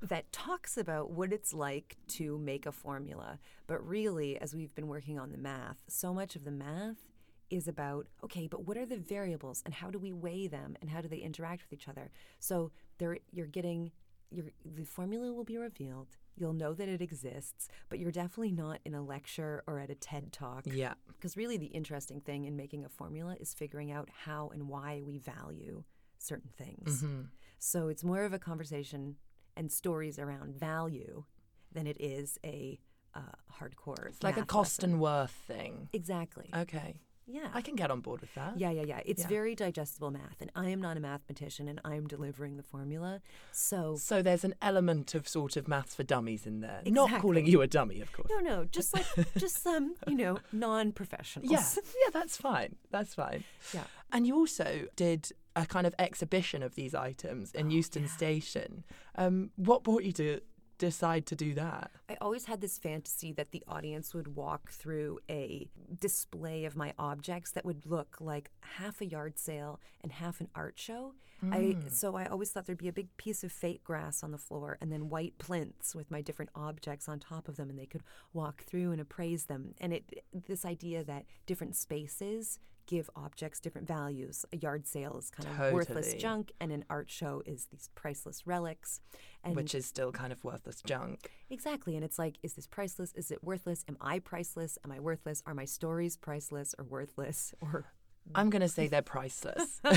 that 0.00 0.30
talks 0.32 0.76
about 0.76 1.10
what 1.10 1.32
it's 1.32 1.52
like 1.52 1.96
to 2.08 2.36
make 2.38 2.66
a 2.66 2.72
formula. 2.72 3.38
But 3.66 3.86
really, 3.86 4.36
as 4.36 4.54
we've 4.54 4.74
been 4.74 4.88
working 4.88 5.18
on 5.18 5.30
the 5.30 5.38
math, 5.38 5.82
so 5.88 6.12
much 6.12 6.34
of 6.36 6.44
the 6.44 6.50
math 6.50 7.11
is 7.52 7.68
about 7.68 8.06
okay, 8.24 8.46
but 8.46 8.66
what 8.66 8.76
are 8.76 8.86
the 8.86 8.96
variables 8.96 9.62
and 9.64 9.74
how 9.74 9.90
do 9.90 9.98
we 9.98 10.12
weigh 10.12 10.46
them 10.46 10.74
and 10.80 10.90
how 10.90 11.00
do 11.00 11.08
they 11.08 11.18
interact 11.18 11.62
with 11.62 11.72
each 11.72 11.88
other? 11.88 12.10
So 12.40 12.72
there, 12.98 13.18
you're 13.30 13.46
getting 13.46 13.92
your 14.30 14.46
the 14.64 14.84
formula 14.84 15.32
will 15.32 15.44
be 15.44 15.58
revealed. 15.58 16.16
You'll 16.34 16.54
know 16.54 16.72
that 16.72 16.88
it 16.88 17.02
exists, 17.02 17.68
but 17.90 17.98
you're 17.98 18.10
definitely 18.10 18.52
not 18.52 18.80
in 18.86 18.94
a 18.94 19.02
lecture 19.02 19.62
or 19.66 19.78
at 19.78 19.90
a 19.90 19.94
TED 19.94 20.32
talk. 20.32 20.62
Yeah. 20.64 20.94
Because 21.08 21.36
really, 21.36 21.58
the 21.58 21.66
interesting 21.66 22.20
thing 22.22 22.46
in 22.46 22.56
making 22.56 22.86
a 22.86 22.88
formula 22.88 23.36
is 23.38 23.52
figuring 23.52 23.92
out 23.92 24.08
how 24.24 24.50
and 24.54 24.66
why 24.66 25.02
we 25.04 25.18
value 25.18 25.84
certain 26.18 26.50
things. 26.56 27.02
Mm-hmm. 27.02 27.22
So 27.58 27.88
it's 27.88 28.02
more 28.02 28.24
of 28.24 28.32
a 28.32 28.38
conversation 28.38 29.16
and 29.56 29.70
stories 29.70 30.18
around 30.18 30.54
value 30.54 31.24
than 31.70 31.86
it 31.86 32.00
is 32.00 32.38
a 32.44 32.80
uh, 33.14 33.20
hardcore. 33.60 34.08
It's 34.08 34.22
like 34.22 34.38
a 34.38 34.46
cost 34.46 34.78
lesson. 34.78 34.92
and 34.92 35.00
worth 35.00 35.30
thing. 35.30 35.90
Exactly. 35.92 36.48
Okay. 36.56 37.00
Yeah. 37.26 37.48
I 37.54 37.60
can 37.60 37.74
get 37.76 37.90
on 37.90 38.00
board 38.00 38.20
with 38.20 38.34
that. 38.34 38.58
yeah, 38.58 38.70
yeah, 38.70 38.82
yeah. 38.82 39.00
It's 39.06 39.22
Yeah. 39.22 39.28
very 39.28 39.54
digestible 39.54 40.10
math, 40.10 40.40
and 40.40 40.50
I 40.54 40.68
am 40.70 40.80
not 40.80 40.96
a 40.96 41.00
mathematician, 41.00 41.68
and 41.68 41.80
I 41.84 41.94
am 41.94 42.06
delivering 42.06 42.56
the 42.56 42.62
formula. 42.62 43.20
So 43.50 43.96
So 43.96 44.22
there's 44.22 44.44
an 44.44 44.54
element 44.60 45.14
of 45.14 45.26
sort 45.28 45.56
of 45.56 45.68
maths 45.68 45.94
for 45.94 46.02
dummies 46.02 46.46
in 46.46 46.60
there. 46.60 46.82
Not 46.86 47.20
calling 47.20 47.46
you 47.46 47.62
a 47.62 47.66
dummy, 47.66 48.00
of 48.00 48.12
course. 48.12 48.28
no, 48.30 48.38
no, 48.40 48.64
just 48.64 48.94
like 48.94 49.06
just 49.36 49.62
some, 49.62 49.94
you 50.06 50.16
know, 50.16 50.38
non-professionals. 50.52 51.50
Yeah, 51.50 51.64
yeah, 52.04 52.10
that's 52.12 52.36
fine. 52.36 52.76
That's 52.90 53.14
fine. 53.14 53.44
Yeah. 53.74 53.84
And 54.10 54.26
you 54.26 54.36
also 54.36 54.86
did 54.96 55.30
a 55.54 55.66
kind 55.66 55.86
of 55.86 55.94
exhibition 55.98 56.62
of 56.62 56.74
these 56.74 56.94
items 56.94 57.52
in 57.52 57.70
Euston 57.70 58.08
Station. 58.08 58.84
Um, 59.16 59.50
what 59.56 59.82
brought 59.84 60.02
you 60.02 60.12
to 60.12 60.40
decide 60.78 61.26
to 61.26 61.36
do 61.36 61.54
that? 61.54 61.90
I 62.08 62.16
always 62.20 62.46
had 62.46 62.60
this 62.60 62.78
fantasy 62.78 63.32
that 63.32 63.52
the 63.52 63.62
audience 63.68 64.14
would 64.14 64.36
walk 64.36 64.70
through 64.70 65.20
a 65.30 65.68
display 66.00 66.64
of 66.64 66.76
my 66.76 66.92
objects 66.98 67.52
that 67.52 67.64
would 67.64 67.86
look 67.86 68.16
like 68.20 68.50
half 68.60 69.00
a 69.00 69.06
yard 69.06 69.38
sale 69.38 69.80
and 70.02 70.12
half 70.12 70.40
an 70.40 70.48
art 70.54 70.78
show. 70.78 71.14
I 71.50 71.56
hmm. 71.56 71.88
so 71.88 72.14
I 72.14 72.26
always 72.26 72.50
thought 72.50 72.66
there'd 72.66 72.78
be 72.78 72.88
a 72.88 72.92
big 72.92 73.16
piece 73.16 73.42
of 73.42 73.50
fake 73.50 73.82
grass 73.82 74.22
on 74.22 74.30
the 74.30 74.38
floor 74.38 74.78
and 74.80 74.92
then 74.92 75.08
white 75.08 75.38
plinths 75.38 75.92
with 75.92 76.08
my 76.08 76.20
different 76.20 76.52
objects 76.54 77.08
on 77.08 77.18
top 77.18 77.48
of 77.48 77.56
them 77.56 77.68
and 77.68 77.76
they 77.76 77.86
could 77.86 78.04
walk 78.32 78.62
through 78.62 78.92
and 78.92 79.00
appraise 79.00 79.46
them. 79.46 79.74
And 79.80 79.92
it 79.92 80.24
this 80.32 80.64
idea 80.64 81.02
that 81.02 81.24
different 81.46 81.74
spaces 81.74 82.60
give 82.92 83.08
objects 83.16 83.58
different 83.58 83.88
values. 83.88 84.44
A 84.52 84.58
yard 84.58 84.86
sale 84.86 85.16
is 85.18 85.30
kind 85.30 85.48
of 85.48 85.72
worthless 85.72 86.12
junk 86.12 86.52
and 86.60 86.70
an 86.70 86.84
art 86.90 87.08
show 87.08 87.42
is 87.46 87.68
these 87.72 87.88
priceless 87.94 88.46
relics. 88.46 89.00
And 89.42 89.56
Which 89.56 89.74
is 89.74 89.86
still 89.86 90.12
kind 90.12 90.30
of 90.30 90.44
worthless 90.44 90.82
junk. 90.82 91.30
Exactly. 91.48 91.96
And 91.96 92.04
it's 92.04 92.18
like, 92.18 92.36
is 92.42 92.52
this 92.52 92.66
priceless? 92.66 93.14
Is 93.14 93.30
it 93.30 93.42
worthless? 93.42 93.82
Am 93.88 93.96
I 93.98 94.18
priceless? 94.18 94.78
Am 94.84 94.92
I 94.92 95.00
worthless? 95.00 95.42
Are 95.46 95.54
my 95.54 95.64
stories 95.64 96.18
priceless 96.18 96.74
or 96.78 96.84
worthless? 96.84 97.54
Or, 97.62 97.86
I'm 98.34 98.50
going 98.50 98.60
to 98.60 98.68
say 98.68 98.88
they're 98.88 99.00
priceless. 99.00 99.80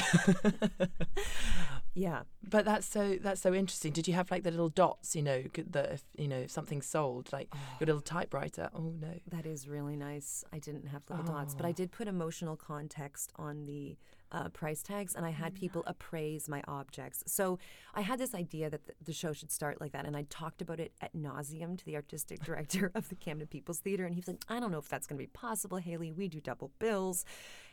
yeah. 1.95 2.21
but 2.47 2.65
that's 2.65 2.85
so 2.85 3.17
that's 3.21 3.41
so 3.41 3.53
interesting. 3.53 3.91
Did 3.91 4.07
you 4.07 4.13
have 4.13 4.29
like 4.29 4.43
the 4.43 4.51
little 4.51 4.69
dots, 4.69 5.15
you 5.15 5.23
know, 5.23 5.43
that 5.71 5.93
if 5.93 6.03
you 6.17 6.27
know 6.27 6.37
if 6.39 6.51
something's 6.51 6.85
sold, 6.85 7.31
like 7.33 7.53
your 7.79 7.87
little 7.87 8.01
typewriter? 8.01 8.69
Oh 8.75 8.93
no. 8.99 9.19
That 9.31 9.45
is 9.45 9.67
really 9.67 9.95
nice. 9.95 10.43
I 10.53 10.59
didn't 10.59 10.87
have 10.87 11.03
little 11.09 11.25
dots, 11.25 11.55
but 11.55 11.65
I 11.65 11.71
did 11.71 11.91
put 11.91 12.07
emotional 12.07 12.55
context 12.55 13.31
on 13.37 13.65
the 13.65 13.97
uh, 14.31 14.49
price 14.49 14.81
tags 14.83 15.15
and 15.15 15.25
I 15.25 15.29
had 15.29 15.53
people 15.55 15.83
appraise 15.87 16.49
my 16.49 16.61
objects. 16.67 17.23
So 17.25 17.57
I 17.93 18.01
had 18.01 18.19
this 18.19 18.35
idea 18.35 18.69
that 18.69 18.85
the, 18.85 18.93
the 19.01 19.13
show 19.13 19.33
should 19.33 19.51
start 19.51 19.79
like 19.79 19.93
that. 19.93 20.05
And 20.05 20.17
I 20.17 20.25
talked 20.29 20.61
about 20.61 20.79
it 20.79 20.93
at 21.01 21.15
nauseum 21.15 21.77
to 21.77 21.85
the 21.85 21.95
artistic 21.95 22.43
director 22.43 22.91
of 22.95 23.07
the 23.09 23.15
Camden 23.15 23.47
People's 23.47 23.79
Theater. 23.79 24.05
And 24.05 24.13
he 24.13 24.19
was 24.19 24.27
like, 24.27 24.43
I 24.49 24.59
don't 24.59 24.71
know 24.71 24.77
if 24.77 24.89
that's 24.89 25.07
going 25.07 25.17
to 25.17 25.23
be 25.23 25.27
possible, 25.27 25.77
Haley. 25.77 26.11
We 26.11 26.27
do 26.27 26.41
double 26.41 26.71
bills. 26.79 27.23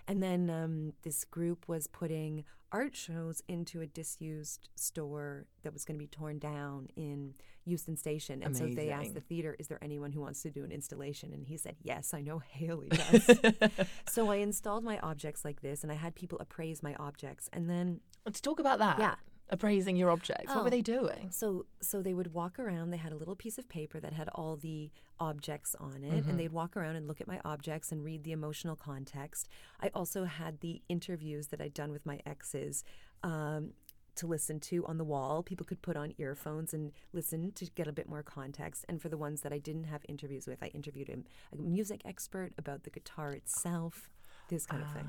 And 0.08 0.22
then 0.22 0.50
um, 0.50 0.92
this 1.02 1.24
group 1.24 1.68
was 1.68 1.86
putting 1.86 2.44
art 2.72 2.96
shows 2.96 3.42
into 3.48 3.82
a 3.82 3.86
disused 3.86 4.70
store 4.74 5.46
that 5.62 5.72
was 5.72 5.84
going 5.84 5.96
to 5.96 6.02
be 6.02 6.06
torn 6.06 6.38
down 6.38 6.88
in 6.96 7.34
Euston 7.64 7.96
Station. 7.96 8.42
And 8.42 8.56
so 8.56 8.66
they 8.66 8.90
asked 8.90 9.14
the 9.14 9.20
theater, 9.20 9.54
is 9.58 9.68
there 9.68 9.78
anyone 9.82 10.10
who 10.10 10.20
wants 10.20 10.42
to 10.42 10.50
do 10.50 10.64
an 10.64 10.72
installation? 10.72 11.32
And 11.32 11.46
he 11.46 11.56
said, 11.58 11.76
yes, 11.82 12.14
I 12.14 12.22
know 12.22 12.38
Haley 12.38 12.88
does. 12.88 13.38
so 14.08 14.30
I 14.30 14.36
installed 14.36 14.84
my 14.84 14.98
objects 15.00 15.44
like 15.44 15.60
this 15.60 15.82
and 15.82 15.92
I 15.92 15.96
had 15.96 16.14
people 16.14 16.38
appraise 16.40 16.82
my 16.82 16.94
objects. 16.98 17.48
And 17.52 17.68
then, 17.68 18.00
Let's 18.24 18.40
talk 18.40 18.58
about 18.58 18.78
that. 18.78 18.98
Yeah. 18.98 19.14
Appraising 19.52 19.96
your 19.96 20.10
objects. 20.10 20.48
What 20.48 20.56
Oh. 20.58 20.64
were 20.64 20.70
they 20.70 20.82
doing? 20.82 21.30
so, 21.30 21.66
so 21.80 22.02
they 22.02 22.14
would 22.14 22.32
walk 22.32 22.58
around. 22.58 22.90
They 22.90 22.96
had 22.96 23.12
a 23.12 23.16
little 23.16 23.36
piece 23.36 23.58
of 23.58 23.68
paper 23.68 24.00
that 24.00 24.12
had 24.14 24.28
all 24.34 24.56
the 24.56 24.90
objects 25.20 25.74
on 25.76 26.02
it, 26.02 26.24
and 26.26 26.40
they'd 26.40 26.52
walk 26.52 26.76
around 26.76 26.96
and 26.96 27.06
look 27.06 27.20
at 27.20 27.28
my 27.28 27.40
objects 27.44 27.92
and 27.92 28.02
read 28.02 28.24
the 28.24 28.32
emotional 28.32 28.74
context. 28.76 29.48
I 29.80 29.88
also 29.94 30.24
had 30.24 30.60
the 30.60 30.82
interviews 30.88 31.48
that 31.48 31.60
I'd 31.60 31.74
done 31.74 31.92
with 31.92 32.04
my 32.06 32.20
exes. 32.26 32.82
Um, 33.22 33.74
to 34.14 34.26
listen 34.26 34.60
to 34.60 34.84
on 34.84 34.98
the 34.98 35.04
wall. 35.04 35.42
People 35.42 35.64
could 35.64 35.80
put 35.80 35.96
on 35.96 36.12
earphones 36.18 36.74
and 36.74 36.92
listen 37.14 37.50
to 37.52 37.64
get 37.70 37.88
a 37.88 37.92
bit 37.92 38.06
more 38.06 38.22
context. 38.22 38.84
And 38.86 39.00
for 39.00 39.08
the 39.08 39.16
ones 39.16 39.40
that 39.40 39.54
I 39.54 39.58
didn't 39.58 39.84
have 39.84 40.02
interviews 40.06 40.46
with, 40.46 40.62
I 40.62 40.66
interviewed 40.66 41.08
a 41.08 41.56
music 41.56 42.02
expert 42.04 42.52
about 42.58 42.82
the 42.82 42.90
guitar 42.90 43.32
itself, 43.32 44.10
this 44.48 44.66
kind 44.66 44.82
of 44.82 44.92
thing. 44.92 45.08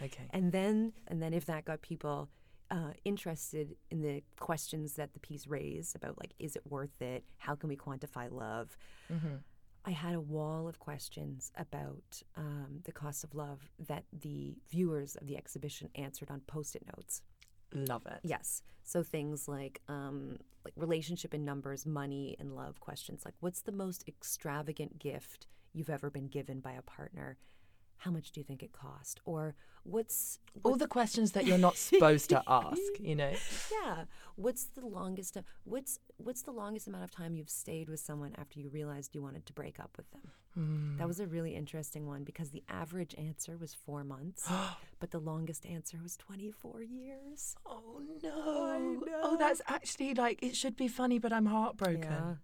Okay. 0.00 0.28
And 0.30 0.52
then, 0.52 0.92
and 1.08 1.20
then 1.20 1.34
if 1.34 1.44
that 1.46 1.64
got 1.64 1.82
people 1.82 2.28
uh, 2.70 2.92
interested 3.04 3.76
in 3.90 4.02
the 4.02 4.22
questions 4.40 4.94
that 4.94 5.12
the 5.12 5.20
piece 5.20 5.46
raised 5.46 5.96
about, 5.96 6.18
like, 6.18 6.32
is 6.38 6.56
it 6.56 6.62
worth 6.68 7.00
it? 7.00 7.24
How 7.38 7.54
can 7.54 7.68
we 7.68 7.76
quantify 7.76 8.30
love? 8.30 8.76
I 9.84 9.92
had 9.92 10.14
a 10.14 10.20
wall 10.20 10.66
of 10.66 10.80
questions 10.80 11.52
about 11.56 12.22
um, 12.36 12.80
the 12.84 12.92
cost 12.92 13.22
of 13.22 13.34
love 13.34 13.70
that 13.86 14.04
the 14.12 14.56
viewers 14.68 15.14
of 15.14 15.28
the 15.28 15.36
exhibition 15.36 15.90
answered 15.94 16.30
on 16.30 16.40
post-it 16.40 16.84
notes. 16.96 17.22
Love 17.72 18.04
it. 18.06 18.18
Yes. 18.24 18.62
So 18.82 19.02
things 19.02 19.46
like 19.46 19.80
um, 19.88 20.38
like 20.64 20.74
relationship 20.76 21.34
and 21.34 21.44
numbers, 21.44 21.86
money 21.86 22.36
and 22.40 22.56
love 22.56 22.80
questions. 22.80 23.22
Like, 23.24 23.34
what's 23.40 23.62
the 23.62 23.72
most 23.72 24.04
extravagant 24.08 24.98
gift 24.98 25.46
you've 25.72 25.90
ever 25.90 26.10
been 26.10 26.26
given 26.26 26.60
by 26.60 26.72
a 26.72 26.82
partner? 26.82 27.38
How 27.98 28.10
much 28.10 28.30
do 28.32 28.40
you 28.40 28.44
think 28.44 28.62
it 28.62 28.72
cost? 28.72 29.20
Or 29.24 29.54
what's 29.84 30.38
All 30.62 30.76
the 30.76 30.86
questions 30.86 31.32
that 31.32 31.46
you're 31.46 31.58
not 31.58 31.76
supposed 31.90 32.30
to 32.30 32.42
ask, 32.46 32.80
you 33.00 33.14
know? 33.14 33.32
yeah? 33.72 34.04
What's 34.36 34.64
the 34.66 34.86
longest? 34.86 35.36
What's 35.64 35.98
what's 36.18 36.42
the 36.42 36.52
longest 36.52 36.86
amount 36.88 37.04
of 37.04 37.10
time 37.10 37.34
you've 37.34 37.50
stayed 37.50 37.88
with 37.88 38.00
someone 38.00 38.34
after 38.36 38.60
you 38.60 38.68
realized 38.68 39.14
you 39.14 39.22
wanted 39.22 39.46
to 39.46 39.52
break 39.52 39.80
up 39.80 39.92
with 39.96 40.10
them? 40.10 40.22
Hmm. 40.54 40.96
That 40.96 41.06
was 41.06 41.20
a 41.20 41.26
really 41.26 41.54
interesting 41.54 42.06
one 42.06 42.24
because 42.24 42.50
the 42.50 42.62
average 42.68 43.14
answer 43.18 43.56
was 43.58 43.74
four 43.74 44.04
months, 44.04 44.48
but 45.00 45.10
the 45.10 45.18
longest 45.18 45.66
answer 45.66 45.98
was 46.02 46.16
twenty 46.16 46.50
four 46.50 46.82
years. 46.82 47.56
Oh 47.66 48.00
no. 48.22 49.02
Oh, 49.22 49.36
that's 49.38 49.60
actually 49.68 50.14
like, 50.14 50.42
it 50.42 50.56
should 50.56 50.76
be 50.76 50.88
funny, 50.88 51.18
but 51.18 51.32
I'm 51.32 51.46
heartbroken. 51.46 52.02
Yeah. 52.02 52.34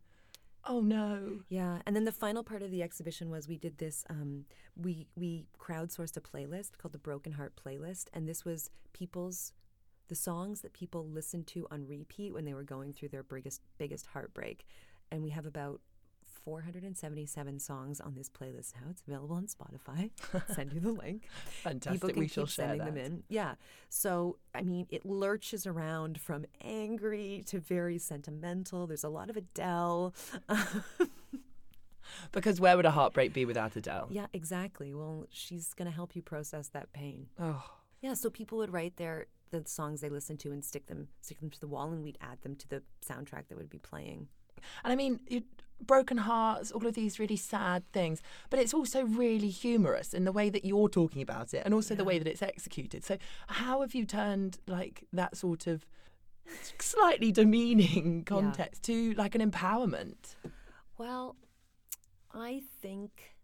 Oh 0.65 0.81
no. 0.81 1.41
Yeah, 1.49 1.79
and 1.87 1.97
then 1.97 2.05
the 2.05 2.13
final 2.13 2.45
part 2.45 2.63
of 2.63 2.71
the 2.71 2.83
exhibition 2.83 3.31
was 3.31 3.49
we 3.49 3.59
did 3.59 3.79
this. 3.79 4.05
Um, 4.09 4.45
we 4.77 5.09
we 5.17 5.47
crowdsourced 5.59 6.17
a 6.17 6.21
playlist 6.21 6.79
called 6.79 6.93
the 6.93 6.99
Broken 6.99 7.33
Heart 7.33 7.55
Playlist, 7.63 8.07
and 8.13 8.29
this 8.29 8.45
was 8.45 8.71
people's 8.93 9.53
the 10.09 10.15
songs 10.15 10.61
that 10.61 10.73
people 10.73 11.07
listened 11.07 11.47
to 11.49 11.67
on 11.71 11.87
repeat 11.87 12.33
when 12.33 12.45
they 12.45 12.55
were 12.55 12.65
going 12.65 12.93
through 12.93 13.09
their 13.09 13.23
biggest 13.23 13.61
biggest 13.79 14.07
heartbreak. 14.07 14.65
And 15.11 15.23
we 15.23 15.31
have 15.31 15.47
about 15.47 15.81
477 16.45 17.59
songs 17.59 18.01
on 18.01 18.15
this 18.15 18.29
playlist 18.29 18.75
now. 18.75 18.89
It's 18.91 19.03
available 19.07 19.37
on 19.37 19.47
Spotify. 19.47 20.11
Send 20.55 20.73
you 20.73 20.81
the 20.81 20.93
link. 21.05 21.29
Fantastic. 21.63 21.93
People 22.01 22.11
can 22.11 22.21
we 22.21 22.29
shall 22.29 22.45
keep 22.45 22.55
share 22.55 22.69
sending 22.69 22.87
that. 22.87 22.95
them 22.95 22.97
in. 22.97 23.23
Yeah. 23.29 23.55
So 23.89 24.39
I 24.55 24.63
mean, 24.63 24.87
it 24.91 25.05
lurches 25.05 25.67
around 25.67 26.21
from 26.21 26.45
angry 26.63 27.43
to 27.47 27.61
very 27.61 27.99
sentimental. 27.99 28.87
There's 28.87 29.05
a 29.05 29.09
lot 29.09 29.31
of 29.31 29.37
Adele. 29.37 30.15
Because 32.31 32.61
where 32.61 32.77
would 32.77 32.87
a 32.87 32.91
heartbreak 32.91 33.33
be 33.33 33.45
without 33.45 33.75
Adele? 33.77 34.09
Yeah, 34.11 34.27
exactly. 34.33 34.93
Well, 34.95 35.27
she's 35.31 35.73
going 35.75 35.87
to 35.87 35.95
help 35.95 36.15
you 36.15 36.23
process 36.23 36.69
that 36.69 36.93
pain. 36.93 37.27
Oh. 37.39 37.65
Yeah, 38.01 38.15
so 38.15 38.31
people 38.31 38.59
would 38.59 38.73
write 38.73 38.97
their 38.97 39.27
the 39.51 39.63
songs 39.67 40.01
they 40.01 40.09
listened 40.09 40.41
to 40.41 40.51
and 40.51 40.65
stick 40.65 40.87
them 40.87 41.09
stick 41.21 41.39
them 41.39 41.51
to 41.51 41.61
the 41.61 41.67
wall 41.67 41.93
and 41.93 42.03
we'd 42.03 42.17
add 42.23 42.41
them 42.41 42.57
to 42.57 42.67
the 42.69 42.83
soundtrack 43.07 43.49
that 43.49 43.59
would 43.59 43.69
be 43.69 43.79
playing. 43.79 44.27
And 44.83 44.93
I 44.93 44.97
mean, 44.97 45.21
you, 45.29 45.43
broken 45.87 46.19
hearts, 46.19 46.71
all 46.71 46.87
of 46.87 46.95
these 46.95 47.19
really 47.19 47.37
sad 47.37 47.85
things, 47.93 48.23
but 48.51 48.59
it's 48.59 48.75
also 48.75 49.05
really 49.05 49.49
humorous 49.49 50.15
in 50.15 50.25
the 50.25 50.33
way 50.33 50.51
that 50.51 50.65
you're 50.65 50.89
talking 50.89 51.23
about 51.23 51.53
it 51.55 51.63
and 51.65 51.75
also 51.75 51.95
the 51.95 52.05
way 52.05 52.19
that 52.19 52.27
it's 52.27 52.43
executed. 52.43 53.05
So, 53.05 53.19
how 53.49 53.81
have 53.81 53.95
you 53.95 54.05
turned 54.07 54.59
like 54.67 55.05
that 55.13 55.37
sort 55.37 55.67
of 55.67 55.85
slightly 56.79 57.33
demeaning 57.33 58.25
context 58.27 58.83
to 58.85 59.13
like 59.15 59.35
an 59.35 59.51
empowerment? 59.51 60.37
Well, 60.99 61.37
I 62.33 62.63
think 62.81 63.37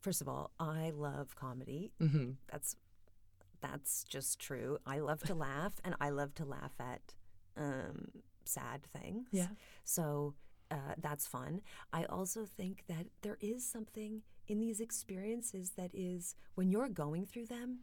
first 0.00 0.20
of 0.20 0.28
all, 0.28 0.50
I 0.60 0.92
love 0.94 1.34
comedy. 1.36 1.92
hmm 1.98 2.32
That's 2.50 2.76
that's 3.60 4.04
just 4.04 4.38
true. 4.38 4.78
I 4.86 4.98
love 5.00 5.20
to 5.24 5.34
laugh 5.34 5.74
and 5.84 5.94
I 6.00 6.10
love 6.10 6.34
to 6.36 6.44
laugh 6.44 6.74
at 6.78 7.14
um, 7.56 8.08
sad 8.44 8.82
things. 8.92 9.28
Yeah. 9.32 9.48
So 9.82 10.34
uh, 10.70 10.94
that's 10.98 11.26
fun. 11.26 11.60
I 11.92 12.04
also 12.04 12.44
think 12.44 12.84
that 12.88 13.06
there 13.22 13.38
is 13.40 13.66
something 13.66 14.22
in 14.48 14.60
these 14.60 14.80
experiences 14.80 15.72
that 15.76 15.90
is, 15.92 16.34
when 16.54 16.70
you're 16.70 16.88
going 16.88 17.26
through 17.26 17.46
them, 17.46 17.80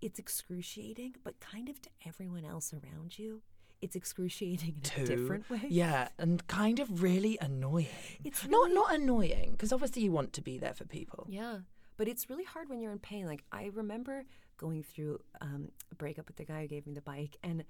it's 0.00 0.18
excruciating, 0.18 1.16
but 1.24 1.40
kind 1.40 1.68
of 1.68 1.80
to 1.82 1.90
everyone 2.06 2.44
else 2.44 2.72
around 2.72 3.18
you, 3.18 3.42
it's 3.82 3.96
excruciating 3.96 4.82
in 4.96 5.02
a 5.02 5.06
different 5.06 5.48
way. 5.50 5.62
Yeah, 5.68 6.08
and 6.18 6.46
kind 6.46 6.80
of 6.80 7.02
really 7.02 7.38
annoying. 7.40 7.88
It's 8.24 8.46
not 8.46 8.70
not 8.72 8.94
annoying 8.94 9.52
because 9.52 9.72
obviously 9.72 10.02
you 10.02 10.12
want 10.12 10.32
to 10.34 10.42
be 10.42 10.58
there 10.58 10.74
for 10.74 10.84
people. 10.84 11.26
Yeah. 11.28 11.58
But 11.98 12.08
it's 12.08 12.28
really 12.28 12.44
hard 12.44 12.68
when 12.68 12.80
you're 12.80 12.92
in 12.92 12.98
pain. 12.98 13.26
Like, 13.26 13.44
I 13.52 13.70
remember 13.74 14.24
going 14.58 14.82
through 14.82 15.20
um, 15.40 15.68
a 15.90 15.94
breakup 15.94 16.26
with 16.26 16.36
the 16.36 16.44
guy 16.44 16.62
who 16.62 16.68
gave 16.68 16.86
me 16.86 16.92
the 16.94 17.00
bike. 17.00 17.36
And 17.42 17.64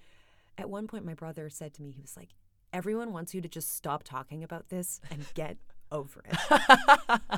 at 0.59 0.69
one 0.69 0.87
point, 0.87 1.05
my 1.05 1.15
brother 1.15 1.49
said 1.49 1.75
to 1.75 1.83
me, 1.83 1.91
he 1.93 2.01
was 2.01 2.17
like, 2.17 2.31
Everyone 2.77 3.11
wants 3.11 3.33
you 3.33 3.41
to 3.41 3.49
just 3.49 3.75
stop 3.75 4.03
talking 4.03 4.45
about 4.45 4.69
this 4.69 5.01
and 5.11 5.25
get 5.35 5.57
over 5.91 6.23
it. 6.27 6.37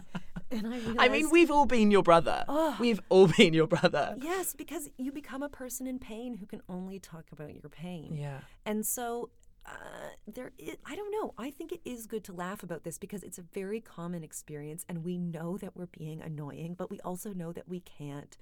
and 0.51 0.67
I 0.67 0.79
realized, 0.79 0.99
I 0.99 1.09
mean, 1.09 1.31
we've 1.31 1.49
all 1.53 1.65
been 1.65 1.93
your 1.93 2.03
brother. 2.03 2.45
We've 2.81 3.01
all 3.09 3.29
been 3.29 3.55
your 3.55 3.69
brother. 3.69 4.17
Yes, 4.21 4.53
because 4.53 4.91
you 4.99 5.13
become 5.13 5.45
a 5.45 5.49
person 5.49 5.87
in 5.87 6.01
pain 6.01 6.35
who 6.35 6.45
can 6.45 6.61
only 6.69 6.99
talk 6.99 7.27
about 7.31 7.55
your 7.55 7.71
pain. 7.71 8.17
Yeah. 8.17 8.41
And 8.67 8.85
so 8.85 9.31
uh, 9.65 9.71
there 10.27 10.51
is, 10.59 10.75
I 10.85 10.97
don't 10.97 11.13
know. 11.13 11.35
I 11.39 11.53
think 11.53 11.71
it 11.71 11.83
is 11.85 12.07
good 12.07 12.25
to 12.25 12.33
laugh 12.33 12.65
about 12.65 12.83
this 12.83 12.99
because 12.99 13.23
it's 13.23 13.39
a 13.39 13.45
very 13.55 13.81
common 13.81 14.25
experience 14.25 14.85
and 14.89 15.05
we 15.05 15.19
know 15.19 15.57
that 15.59 15.77
we're 15.77 15.87
being 15.87 16.21
annoying, 16.21 16.75
but 16.77 16.91
we 16.91 16.99
also 17.05 17.33
know 17.33 17.53
that 17.53 17.69
we 17.69 17.79
can't 17.79 18.37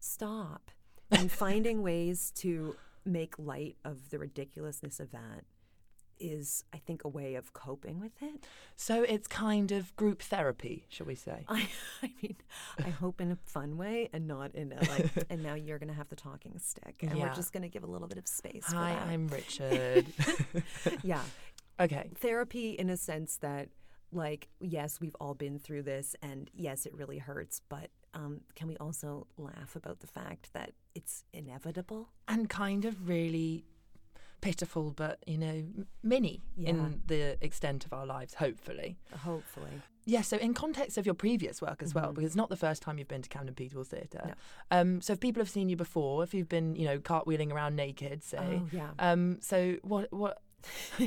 stop. 0.00 0.72
And 1.12 1.30
finding 1.30 1.82
ways 1.82 2.32
to 2.36 2.74
make 3.04 3.38
light 3.38 3.76
of 3.84 4.10
the 4.10 4.18
ridiculousness 4.18 4.98
of 4.98 5.12
that 5.12 5.44
is, 6.18 6.64
I 6.72 6.78
think, 6.78 7.04
a 7.04 7.08
way 7.08 7.34
of 7.34 7.52
coping 7.52 8.00
with 8.00 8.12
it. 8.22 8.44
So 8.76 9.02
it's 9.02 9.26
kind 9.26 9.72
of 9.72 9.94
group 9.96 10.22
therapy, 10.22 10.86
shall 10.88 11.06
we 11.06 11.14
say? 11.14 11.44
I, 11.48 11.68
I 12.02 12.10
mean, 12.22 12.36
I 12.78 12.90
hope 12.90 13.20
in 13.20 13.30
a 13.32 13.36
fun 13.44 13.76
way 13.76 14.08
and 14.12 14.26
not 14.26 14.54
in 14.54 14.72
a 14.72 14.80
like, 14.90 15.10
and 15.30 15.42
now 15.42 15.54
you're 15.54 15.78
going 15.78 15.88
to 15.88 15.94
have 15.94 16.08
the 16.08 16.16
talking 16.16 16.58
stick. 16.58 16.96
And 17.02 17.16
Yeah. 17.16 17.28
we're 17.28 17.34
just 17.34 17.52
going 17.52 17.62
to 17.62 17.68
give 17.68 17.82
a 17.84 17.86
little 17.86 18.08
bit 18.08 18.18
of 18.18 18.26
space 18.28 18.64
Hi. 18.68 18.92
I'm 19.10 19.28
Richard. 19.28 20.06
yeah. 21.02 21.22
okay. 21.80 22.10
therapy 22.16 22.72
in 22.72 22.90
a 22.90 22.96
sense 22.96 23.36
that 23.38 23.68
like 24.14 24.48
yes 24.60 25.00
we've 25.00 25.16
all 25.20 25.32
been 25.34 25.58
through 25.58 25.82
this 25.82 26.14
and 26.22 26.50
yes 26.52 26.84
it 26.84 26.94
really 26.94 27.16
hurts 27.16 27.62
but 27.70 27.88
um, 28.12 28.42
can 28.54 28.68
we 28.68 28.76
also 28.76 29.26
laugh 29.38 29.74
about 29.74 30.00
the 30.00 30.06
fact 30.06 30.52
that 30.52 30.72
it's 30.94 31.24
inevitable 31.32 32.10
And 32.28 32.46
kind 32.50 32.84
of 32.84 33.08
really 33.08 33.64
pitiful, 34.42 34.90
but, 34.90 35.22
you 35.26 35.38
know, 35.38 35.46
m- 35.48 35.86
mini 36.02 36.42
Yeah. 36.56 36.70
in 36.70 37.02
the 37.06 37.38
extent 37.42 37.86
of 37.86 37.92
our 37.94 38.04
lives, 38.04 38.34
hopefully. 38.34 38.98
hopefully 39.16 39.80
Yeah, 40.04 40.20
so 40.22 40.36
in 40.36 40.52
context 40.52 40.98
of 40.98 41.06
your 41.06 41.14
previous 41.14 41.62
work 41.62 41.80
as 41.82 41.94
well, 41.94 42.12
because 42.12 42.26
it's 42.26 42.36
not 42.36 42.48
the 42.50 42.56
first 42.56 42.82
time 42.82 42.98
you've 42.98 43.06
been 43.08 43.22
to 43.22 43.28
Camden 43.28 43.54
People's 43.54 43.88
Theatre. 43.88 44.18
Mm-hmm. 44.18 44.28
No. 44.72 44.80
Um, 44.96 45.00
so 45.00 45.12
if 45.14 45.20
people 45.20 45.40
have 45.40 45.48
seen 45.48 45.68
you 45.68 45.76
before, 45.76 46.22
if 46.24 46.34
you've 46.34 46.48
been, 46.48 46.74
you 46.74 46.84
know, 46.84 46.98
cartwheeling 46.98 47.52
around 47.52 47.76
naked, 47.76 48.22
say. 48.24 48.60
Oh, 48.62 48.68
yeah. 48.72 48.90
Um, 48.98 49.38
so 49.40 49.76
what 49.82 50.12
what 50.12 50.42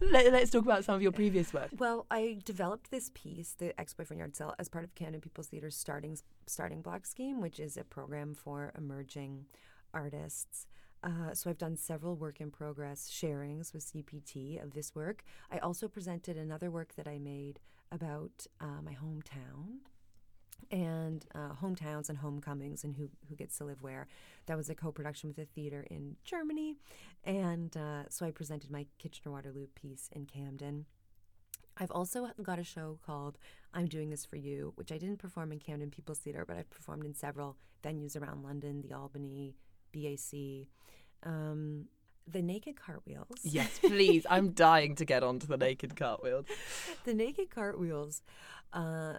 Let, 0.00 0.32
let's 0.32 0.50
talk 0.50 0.64
about 0.64 0.84
some 0.84 0.94
of 0.96 1.02
your 1.02 1.12
previous 1.12 1.52
work. 1.54 1.68
well 1.78 2.04
i 2.10 2.38
developed 2.44 2.90
this 2.90 3.12
piece 3.14 3.52
the 3.58 3.78
ex-boyfriend 3.80 4.18
yard 4.18 4.34
sale 4.36 4.54
as 4.58 4.68
part 4.68 4.82
of 4.84 4.92
camden 4.96 5.20
people's 5.20 5.46
Theatre's 5.48 5.76
starting 5.76 6.18
starting 6.48 6.82
block 6.82 7.06
scheme 7.06 7.40
which 7.40 7.60
is 7.60 7.76
a 7.76 7.84
program 7.84 8.34
for 8.34 8.72
emerging 8.76 9.46
artists 9.94 10.66
uh, 11.02 11.34
so 11.34 11.50
I've 11.50 11.58
done 11.58 11.76
several 11.76 12.16
work 12.16 12.40
in 12.40 12.50
progress 12.50 13.10
sharings 13.10 13.72
with 13.72 13.84
CPT 13.84 14.62
of 14.62 14.72
this 14.72 14.94
work. 14.94 15.24
I 15.50 15.58
also 15.58 15.88
presented 15.88 16.36
another 16.36 16.70
work 16.70 16.94
that 16.96 17.06
I 17.06 17.18
made 17.18 17.60
about 17.92 18.46
uh, 18.60 18.82
my 18.84 18.92
hometown 18.92 19.78
and 20.70 21.24
uh, 21.34 21.52
hometowns 21.62 22.08
and 22.08 22.18
homecomings 22.18 22.82
and 22.82 22.96
who 22.96 23.08
who 23.28 23.36
gets 23.36 23.58
to 23.58 23.64
live 23.64 23.82
where. 23.82 24.08
That 24.46 24.56
was 24.56 24.70
a 24.70 24.74
co-production 24.74 25.28
with 25.28 25.38
a 25.38 25.44
theater 25.44 25.86
in 25.90 26.16
Germany, 26.24 26.76
and 27.24 27.76
uh, 27.76 28.08
so 28.08 28.26
I 28.26 28.30
presented 28.30 28.70
my 28.70 28.86
Kitchener 28.98 29.32
Waterloo 29.32 29.66
piece 29.74 30.08
in 30.12 30.26
Camden. 30.26 30.86
I've 31.78 31.90
also 31.90 32.30
got 32.42 32.58
a 32.58 32.64
show 32.64 32.98
called 33.04 33.36
I'm 33.74 33.86
Doing 33.86 34.08
This 34.08 34.24
For 34.24 34.36
You, 34.36 34.72
which 34.76 34.90
I 34.90 34.98
didn't 34.98 35.18
perform 35.18 35.52
in 35.52 35.58
Camden 35.58 35.90
People's 35.90 36.18
Theatre, 36.18 36.44
but 36.46 36.56
I've 36.56 36.70
performed 36.70 37.04
in 37.04 37.14
several 37.14 37.56
venues 37.84 38.20
around 38.20 38.42
London, 38.42 38.80
the 38.80 38.94
Albany, 38.94 39.54
BAC. 39.92 40.68
Um, 41.22 41.86
the 42.28 42.42
Naked 42.42 42.76
Cartwheels. 42.76 43.38
Yes, 43.42 43.78
please. 43.78 44.26
I'm 44.28 44.50
dying 44.50 44.96
to 44.96 45.04
get 45.04 45.22
onto 45.22 45.46
the 45.46 45.56
naked 45.56 45.96
cartwheels. 45.96 46.46
the 47.04 47.14
Naked 47.14 47.50
Cartwheels. 47.50 48.22
Uh, 48.72 49.14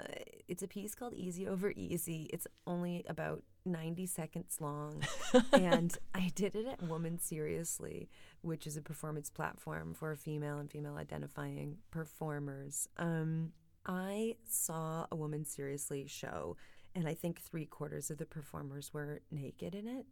it's 0.48 0.62
a 0.62 0.68
piece 0.68 0.94
called 0.94 1.14
Easy 1.14 1.48
Over 1.48 1.72
Easy. 1.76 2.30
It's 2.34 2.48
only 2.66 3.06
about 3.08 3.44
90 3.66 4.06
seconds 4.08 4.58
long. 4.60 5.04
and 5.54 5.98
I 6.14 6.32
did 6.36 6.56
it 6.56 6.68
at 6.68 6.84
Woman 6.84 7.18
Seriously, 7.18 8.10
which 8.42 8.68
is 8.68 8.76
a 8.76 8.82
performance 8.82 9.30
platform 9.30 9.94
for 9.94 10.16
female 10.16 10.58
and 10.58 10.70
female 10.70 10.98
identifying 10.98 11.78
performers. 11.92 12.90
Um, 12.98 13.54
I 13.86 14.36
saw 14.46 15.08
a 15.12 15.16
Woman 15.16 15.46
Seriously 15.46 16.06
show, 16.08 16.58
and 16.94 17.08
I 17.08 17.14
think 17.14 17.40
three 17.40 17.66
quarters 17.66 18.12
of 18.12 18.18
the 18.18 18.26
performers 18.26 18.94
were 18.94 19.22
naked 19.32 19.74
in 19.74 19.88
it. 19.88 20.06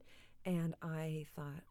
And 0.46 0.76
I 0.82 1.26
thought, 1.36 1.64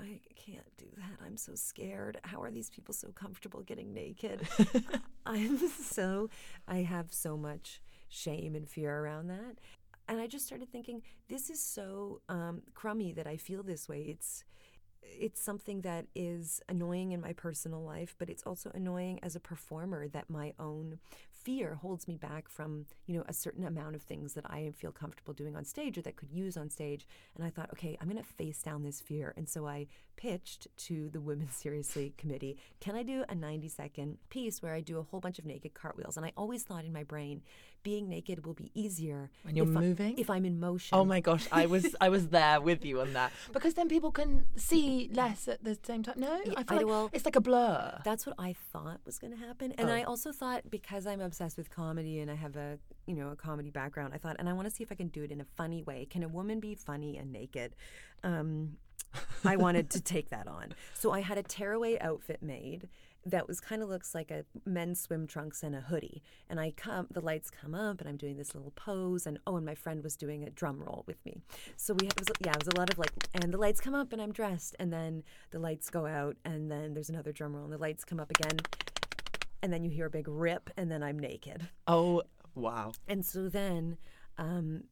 I 0.00 0.20
can't 0.34 0.76
do 0.76 0.86
that. 0.96 1.24
I'm 1.24 1.36
so 1.36 1.54
scared. 1.54 2.18
How 2.22 2.42
are 2.42 2.50
these 2.50 2.70
people 2.70 2.94
so 2.94 3.08
comfortable 3.08 3.62
getting 3.62 3.92
naked? 3.92 4.46
I'm 5.26 5.58
so, 5.68 6.30
I 6.68 6.78
have 6.78 7.12
so 7.12 7.36
much 7.36 7.80
shame 8.08 8.54
and 8.54 8.68
fear 8.68 8.98
around 8.98 9.28
that. 9.28 9.56
And 10.08 10.20
I 10.20 10.26
just 10.26 10.46
started 10.46 10.70
thinking, 10.70 11.02
this 11.28 11.50
is 11.50 11.60
so 11.60 12.20
um, 12.28 12.62
crummy 12.74 13.12
that 13.12 13.26
I 13.26 13.36
feel 13.36 13.62
this 13.62 13.88
way. 13.88 14.02
It's 14.02 14.44
it's 15.08 15.40
something 15.40 15.82
that 15.82 16.06
is 16.16 16.60
annoying 16.68 17.12
in 17.12 17.20
my 17.20 17.32
personal 17.32 17.80
life, 17.80 18.16
but 18.18 18.28
it's 18.28 18.42
also 18.42 18.70
annoying 18.74 19.20
as 19.22 19.36
a 19.36 19.40
performer 19.40 20.08
that 20.08 20.28
my 20.28 20.52
own 20.58 20.98
fear 21.46 21.76
holds 21.76 22.08
me 22.08 22.16
back 22.16 22.48
from, 22.48 22.86
you 23.06 23.16
know, 23.16 23.22
a 23.28 23.32
certain 23.32 23.64
amount 23.64 23.94
of 23.94 24.02
things 24.02 24.34
that 24.34 24.44
I 24.50 24.72
feel 24.76 24.90
comfortable 24.90 25.32
doing 25.32 25.54
on 25.54 25.64
stage 25.64 25.96
or 25.96 26.02
that 26.02 26.16
could 26.16 26.32
use 26.32 26.56
on 26.56 26.68
stage. 26.70 27.06
And 27.36 27.46
I 27.46 27.50
thought, 27.50 27.70
okay, 27.72 27.96
I'm 28.00 28.08
going 28.08 28.20
to 28.20 28.28
face 28.28 28.60
down 28.62 28.82
this 28.82 29.00
fear. 29.00 29.32
And 29.36 29.48
so 29.48 29.64
I 29.64 29.86
pitched 30.16 30.66
to 30.88 31.08
the 31.10 31.20
Women 31.20 31.48
Seriously 31.52 32.14
Committee, 32.18 32.58
can 32.80 32.96
I 32.96 33.04
do 33.04 33.24
a 33.28 33.34
90 33.36 33.68
second 33.68 34.18
piece 34.28 34.60
where 34.60 34.74
I 34.74 34.80
do 34.80 34.98
a 34.98 35.04
whole 35.04 35.20
bunch 35.20 35.38
of 35.38 35.46
naked 35.46 35.72
cartwheels? 35.72 36.16
And 36.16 36.26
I 36.26 36.32
always 36.36 36.64
thought 36.64 36.84
in 36.84 36.92
my 36.92 37.04
brain, 37.04 37.42
being 37.82 38.08
naked 38.08 38.44
will 38.44 38.54
be 38.54 38.70
easier 38.74 39.30
when 39.42 39.54
you're 39.56 39.66
if 39.66 39.72
moving. 39.72 40.14
I, 40.18 40.20
if 40.20 40.28
I'm 40.30 40.44
in 40.44 40.58
motion. 40.58 40.96
Oh 40.98 41.04
my 41.04 41.20
gosh, 41.20 41.46
I 41.52 41.66
was 41.66 41.94
I 42.00 42.08
was 42.08 42.28
there 42.28 42.60
with 42.60 42.84
you 42.84 43.00
on 43.00 43.12
that 43.12 43.32
because 43.52 43.74
then 43.74 43.88
people 43.88 44.10
can 44.10 44.44
see 44.56 45.08
less 45.12 45.46
at 45.48 45.62
the 45.62 45.78
same 45.84 46.02
time. 46.02 46.14
No, 46.18 46.40
Yeah, 46.44 46.54
I 46.56 46.62
feel 46.64 46.66
I- 46.68 46.76
like 46.78 46.86
well, 46.86 47.10
it's 47.12 47.24
like 47.24 47.36
a 47.36 47.40
blur. 47.40 48.00
That's 48.04 48.26
what 48.26 48.34
I 48.38 48.54
thought 48.72 49.00
was 49.06 49.18
going 49.18 49.32
to 49.32 49.38
happen, 49.38 49.72
and 49.78 49.88
Oh. 49.88 49.92
I 49.92 50.02
also 50.02 50.32
thought 50.32 50.62
because 50.70 51.06
I'm 51.06 51.20
obsessed 51.20 51.56
with 51.56 51.70
comedy 51.70 52.18
and 52.20 52.30
I 52.30 52.34
have 52.34 52.56
a 52.56 52.78
you 53.06 53.14
know 53.14 53.28
a 53.30 53.36
comedy 53.36 53.70
background, 53.70 54.12
I 54.14 54.18
thought, 54.18 54.36
and 54.38 54.48
I 54.48 54.52
want 54.52 54.66
to 54.68 54.74
see 54.74 54.82
if 54.82 54.90
I 54.90 54.96
can 54.96 55.08
do 55.08 55.22
it 55.22 55.30
in 55.30 55.40
a 55.40 55.46
funny 55.56 55.82
way. 55.82 56.06
Can 56.10 56.22
a 56.22 56.28
woman 56.28 56.60
be 56.60 56.74
funny 56.74 57.16
and 57.18 57.32
naked? 57.32 57.76
Um, 58.24 58.78
I 59.44 59.56
wanted 59.56 59.90
to 59.90 60.00
take 60.14 60.30
that 60.30 60.48
on, 60.48 60.74
so 60.94 61.12
I 61.12 61.20
had 61.20 61.38
a 61.38 61.42
tearaway 61.42 61.98
outfit 62.00 62.42
made 62.42 62.88
that 63.26 63.48
was 63.48 63.60
kind 63.60 63.82
of 63.82 63.88
looks 63.88 64.14
like 64.14 64.30
a 64.30 64.44
men's 64.64 65.00
swim 65.00 65.26
trunks 65.26 65.62
and 65.62 65.74
a 65.74 65.80
hoodie. 65.80 66.22
And 66.48 66.60
I 66.60 66.70
come, 66.70 67.08
the 67.10 67.20
lights 67.20 67.50
come 67.50 67.74
up, 67.74 68.00
and 68.00 68.08
I'm 68.08 68.16
doing 68.16 68.36
this 68.36 68.54
little 68.54 68.70
pose, 68.70 69.26
and 69.26 69.38
oh, 69.46 69.56
and 69.56 69.66
my 69.66 69.74
friend 69.74 70.02
was 70.02 70.16
doing 70.16 70.44
a 70.44 70.50
drum 70.50 70.80
roll 70.80 71.02
with 71.06 71.24
me. 71.26 71.40
So 71.76 71.92
we 71.94 72.06
had, 72.06 72.12
it 72.12 72.20
was, 72.20 72.28
yeah, 72.40 72.52
it 72.52 72.64
was 72.64 72.68
a 72.68 72.78
lot 72.78 72.90
of 72.90 72.98
like, 72.98 73.10
and 73.34 73.52
the 73.52 73.58
lights 73.58 73.80
come 73.80 73.94
up, 73.94 74.12
and 74.12 74.22
I'm 74.22 74.32
dressed, 74.32 74.76
and 74.78 74.92
then 74.92 75.24
the 75.50 75.58
lights 75.58 75.90
go 75.90 76.06
out, 76.06 76.36
and 76.44 76.70
then 76.70 76.94
there's 76.94 77.10
another 77.10 77.32
drum 77.32 77.54
roll, 77.54 77.64
and 77.64 77.72
the 77.72 77.78
lights 77.78 78.04
come 78.04 78.20
up 78.20 78.30
again, 78.30 78.58
and 79.62 79.72
then 79.72 79.84
you 79.84 79.90
hear 79.90 80.06
a 80.06 80.10
big 80.10 80.28
rip, 80.28 80.70
and 80.76 80.90
then 80.90 81.02
I'm 81.02 81.18
naked. 81.18 81.68
oh 81.88 82.22
wow. 82.54 82.92
And 83.08 83.24
so 83.24 83.48
then 83.48 83.98
um, 84.38 84.84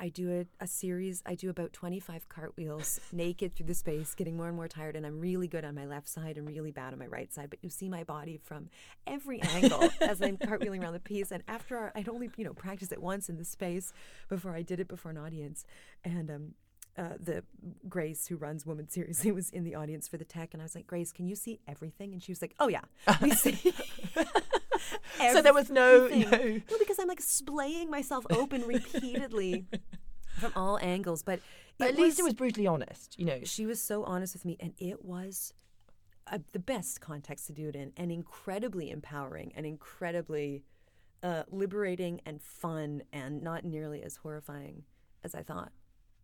I 0.00 0.08
do 0.10 0.30
a, 0.60 0.64
a 0.64 0.66
series, 0.66 1.22
I 1.26 1.34
do 1.34 1.50
about 1.50 1.72
25 1.72 2.28
cartwheels 2.28 3.00
naked 3.12 3.54
through 3.54 3.66
the 3.66 3.74
space, 3.74 4.14
getting 4.14 4.36
more 4.36 4.46
and 4.46 4.54
more 4.56 4.68
tired. 4.68 4.94
And 4.96 5.04
I'm 5.04 5.18
really 5.20 5.48
good 5.48 5.64
on 5.64 5.74
my 5.74 5.86
left 5.86 6.08
side 6.08 6.38
and 6.38 6.46
really 6.46 6.70
bad 6.70 6.92
on 6.92 6.98
my 7.00 7.06
right 7.06 7.32
side. 7.32 7.50
But 7.50 7.58
you 7.62 7.68
see 7.70 7.88
my 7.88 8.04
body 8.04 8.38
from 8.44 8.68
every 9.06 9.40
angle 9.54 9.88
as 10.00 10.22
I'm 10.22 10.36
cartwheeling 10.36 10.82
around 10.82 10.92
the 10.92 11.00
piece. 11.00 11.32
And 11.32 11.42
after 11.48 11.76
our, 11.76 11.92
I'd 11.96 12.08
only, 12.08 12.30
you 12.36 12.44
know, 12.44 12.52
practiced 12.54 12.92
it 12.92 13.02
once 13.02 13.28
in 13.28 13.38
the 13.38 13.44
space 13.44 13.92
before 14.28 14.54
I 14.54 14.62
did 14.62 14.78
it 14.80 14.88
before 14.88 15.10
an 15.10 15.18
audience. 15.18 15.64
And, 16.04 16.30
um, 16.30 16.54
uh, 16.96 17.14
the 17.20 17.44
Grace 17.88 18.26
who 18.26 18.34
runs 18.36 18.66
Woman 18.66 18.88
Seriously 18.88 19.30
was 19.40 19.50
in 19.50 19.62
the 19.62 19.76
audience 19.76 20.08
for 20.08 20.16
the 20.16 20.24
tech, 20.24 20.48
and 20.52 20.60
I 20.60 20.64
was 20.64 20.74
like, 20.74 20.84
Grace, 20.88 21.12
can 21.12 21.28
you 21.28 21.36
see 21.36 21.60
everything? 21.68 22.12
And 22.12 22.20
she 22.20 22.32
was 22.32 22.42
like, 22.42 22.54
Oh 22.58 22.66
yeah, 22.66 22.80
we 23.22 23.30
see. 23.30 23.72
So 25.32 25.42
there 25.42 25.52
was 25.54 25.70
no- 25.70 26.08
no- 26.08 26.16
No, 26.30 26.60
because 26.78 26.98
I'm 26.98 27.08
like 27.08 27.20
splaying 27.20 27.90
myself 27.90 28.24
open 28.30 28.62
repeatedly 28.66 29.66
from 30.38 30.52
all 30.56 30.78
angles. 30.80 31.22
But 31.22 31.40
But 31.78 31.88
at 31.88 31.96
least 31.96 32.18
it 32.18 32.22
was 32.22 32.34
brutally 32.34 32.66
honest, 32.66 33.18
you 33.18 33.24
know. 33.24 33.40
She 33.44 33.66
was 33.66 33.80
so 33.80 34.04
honest 34.04 34.34
with 34.34 34.44
me, 34.44 34.56
and 34.60 34.74
it 34.78 35.04
was 35.04 35.52
uh, 36.30 36.38
the 36.52 36.58
best 36.58 37.00
context 37.00 37.46
to 37.46 37.52
do 37.52 37.68
it 37.68 37.76
in, 37.76 37.92
and 37.96 38.10
incredibly 38.10 38.90
empowering, 38.90 39.52
and 39.56 39.66
incredibly 39.66 40.64
uh, 41.22 41.44
liberating 41.50 42.20
and 42.26 42.42
fun, 42.42 43.02
and 43.12 43.42
not 43.42 43.64
nearly 43.64 44.02
as 44.02 44.16
horrifying 44.16 44.84
as 45.24 45.34
I 45.34 45.42
thought. 45.42 45.72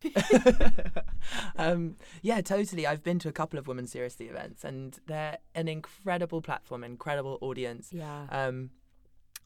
um, 1.57 1.97
yeah, 2.23 2.41
totally. 2.41 2.87
I've 2.87 3.03
been 3.03 3.19
to 3.21 3.29
a 3.29 3.33
couple 3.33 3.59
of 3.59 3.67
Women 3.67 3.87
Seriously 3.87 4.27
events, 4.27 4.65
and 4.65 4.99
they're 5.07 5.39
an 5.55 5.69
incredible 5.69 6.43
platform, 6.43 6.85
incredible 6.85 7.39
audience. 7.41 7.91
Yeah. 7.93 8.27
Um, 8.31 8.71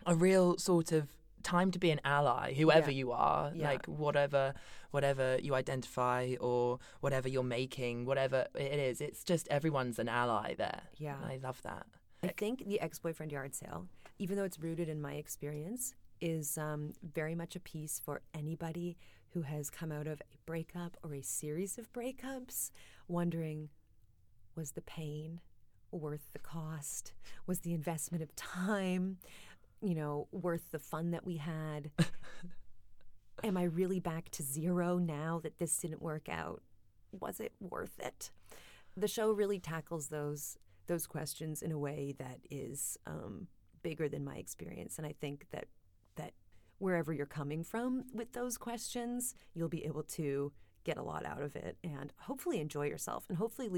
a 0.06 0.14
real 0.14 0.56
sort 0.58 0.92
of 0.92 1.08
time 1.48 1.70
to 1.70 1.78
be 1.78 1.90
an 1.90 2.00
ally, 2.04 2.52
whoever 2.54 2.90
Yeah. 2.90 2.98
you 3.00 3.12
are, 3.12 3.52
Yeah. 3.54 3.70
like 3.70 3.86
whatever, 3.86 4.54
whatever 4.90 5.38
you 5.46 5.54
identify 5.54 6.34
or 6.40 6.78
whatever 7.00 7.28
you're 7.28 7.42
making, 7.60 8.04
whatever 8.04 8.46
it 8.54 8.78
is. 8.90 9.00
It's 9.00 9.24
just 9.24 9.48
everyone's 9.48 9.98
an 9.98 10.08
ally 10.08 10.54
there. 10.54 10.82
Yeah. 10.98 11.16
And 11.22 11.32
I 11.32 11.36
love 11.38 11.62
that. 11.62 11.86
I 12.22 12.28
think 12.28 12.66
the 12.66 12.80
ex 12.80 12.98
boyfriend 12.98 13.32
yard 13.32 13.54
sale, 13.54 13.88
even 14.18 14.36
though 14.36 14.44
it's 14.44 14.58
rooted 14.58 14.88
in 14.88 15.00
my 15.00 15.14
experience, 15.14 15.94
is 16.20 16.58
um, 16.58 16.92
very 17.02 17.34
much 17.34 17.56
a 17.56 17.60
piece 17.60 17.98
for 17.98 18.20
anybody 18.34 18.98
who 19.32 19.42
has 19.42 19.70
come 19.70 19.90
out 19.92 20.06
of 20.06 20.20
a 20.20 20.36
breakup 20.46 20.96
or 21.04 21.14
a 21.14 21.22
series 21.22 21.78
of 21.78 21.92
breakups 21.92 22.70
wondering 23.06 23.68
was 24.56 24.72
the 24.72 24.82
pain 24.82 25.40
worth 25.92 26.26
the 26.32 26.38
cost? 26.40 27.12
Was 27.46 27.60
the 27.60 27.72
investment 27.72 28.22
of 28.22 28.34
time, 28.36 29.18
you 29.80 29.94
know, 29.94 30.28
worth 30.32 30.70
the 30.70 30.78
fun 30.78 31.10
that 31.12 31.24
we 31.24 31.36
had? 31.36 31.90
Am 33.44 33.56
I 33.56 33.64
really 33.64 34.00
back 34.00 34.30
to 34.30 34.42
zero 34.42 34.98
now 34.98 35.40
that 35.42 35.58
this 35.58 35.76
didn't 35.78 36.02
work 36.02 36.28
out? 36.28 36.62
Was 37.12 37.40
it 37.40 37.52
worth 37.60 37.98
it? 38.00 38.30
The 38.96 39.08
show 39.08 39.30
really 39.30 39.60
tackles 39.60 40.08
those 40.08 40.58
those 40.86 41.06
questions 41.06 41.60
in 41.60 41.70
a 41.70 41.78
way 41.78 42.14
that 42.18 42.38
is 42.50 42.96
um, 43.06 43.46
bigger 43.82 44.08
than 44.08 44.24
my 44.24 44.36
experience, 44.36 44.98
and 44.98 45.06
I 45.06 45.14
think 45.20 45.46
that 45.52 45.66
that 46.16 46.32
wherever 46.78 47.12
you're 47.12 47.26
coming 47.26 47.62
from 47.62 48.04
with 48.12 48.32
those 48.32 48.56
questions, 48.56 49.34
you'll 49.54 49.68
be 49.68 49.84
able 49.84 50.02
to 50.02 50.52
get 50.84 50.96
a 50.96 51.02
lot 51.02 51.26
out 51.26 51.42
of 51.42 51.54
it 51.56 51.76
and 51.84 52.12
hopefully 52.20 52.60
enjoy 52.60 52.86
yourself 52.86 53.26
and 53.28 53.36
hopefully 53.36 53.66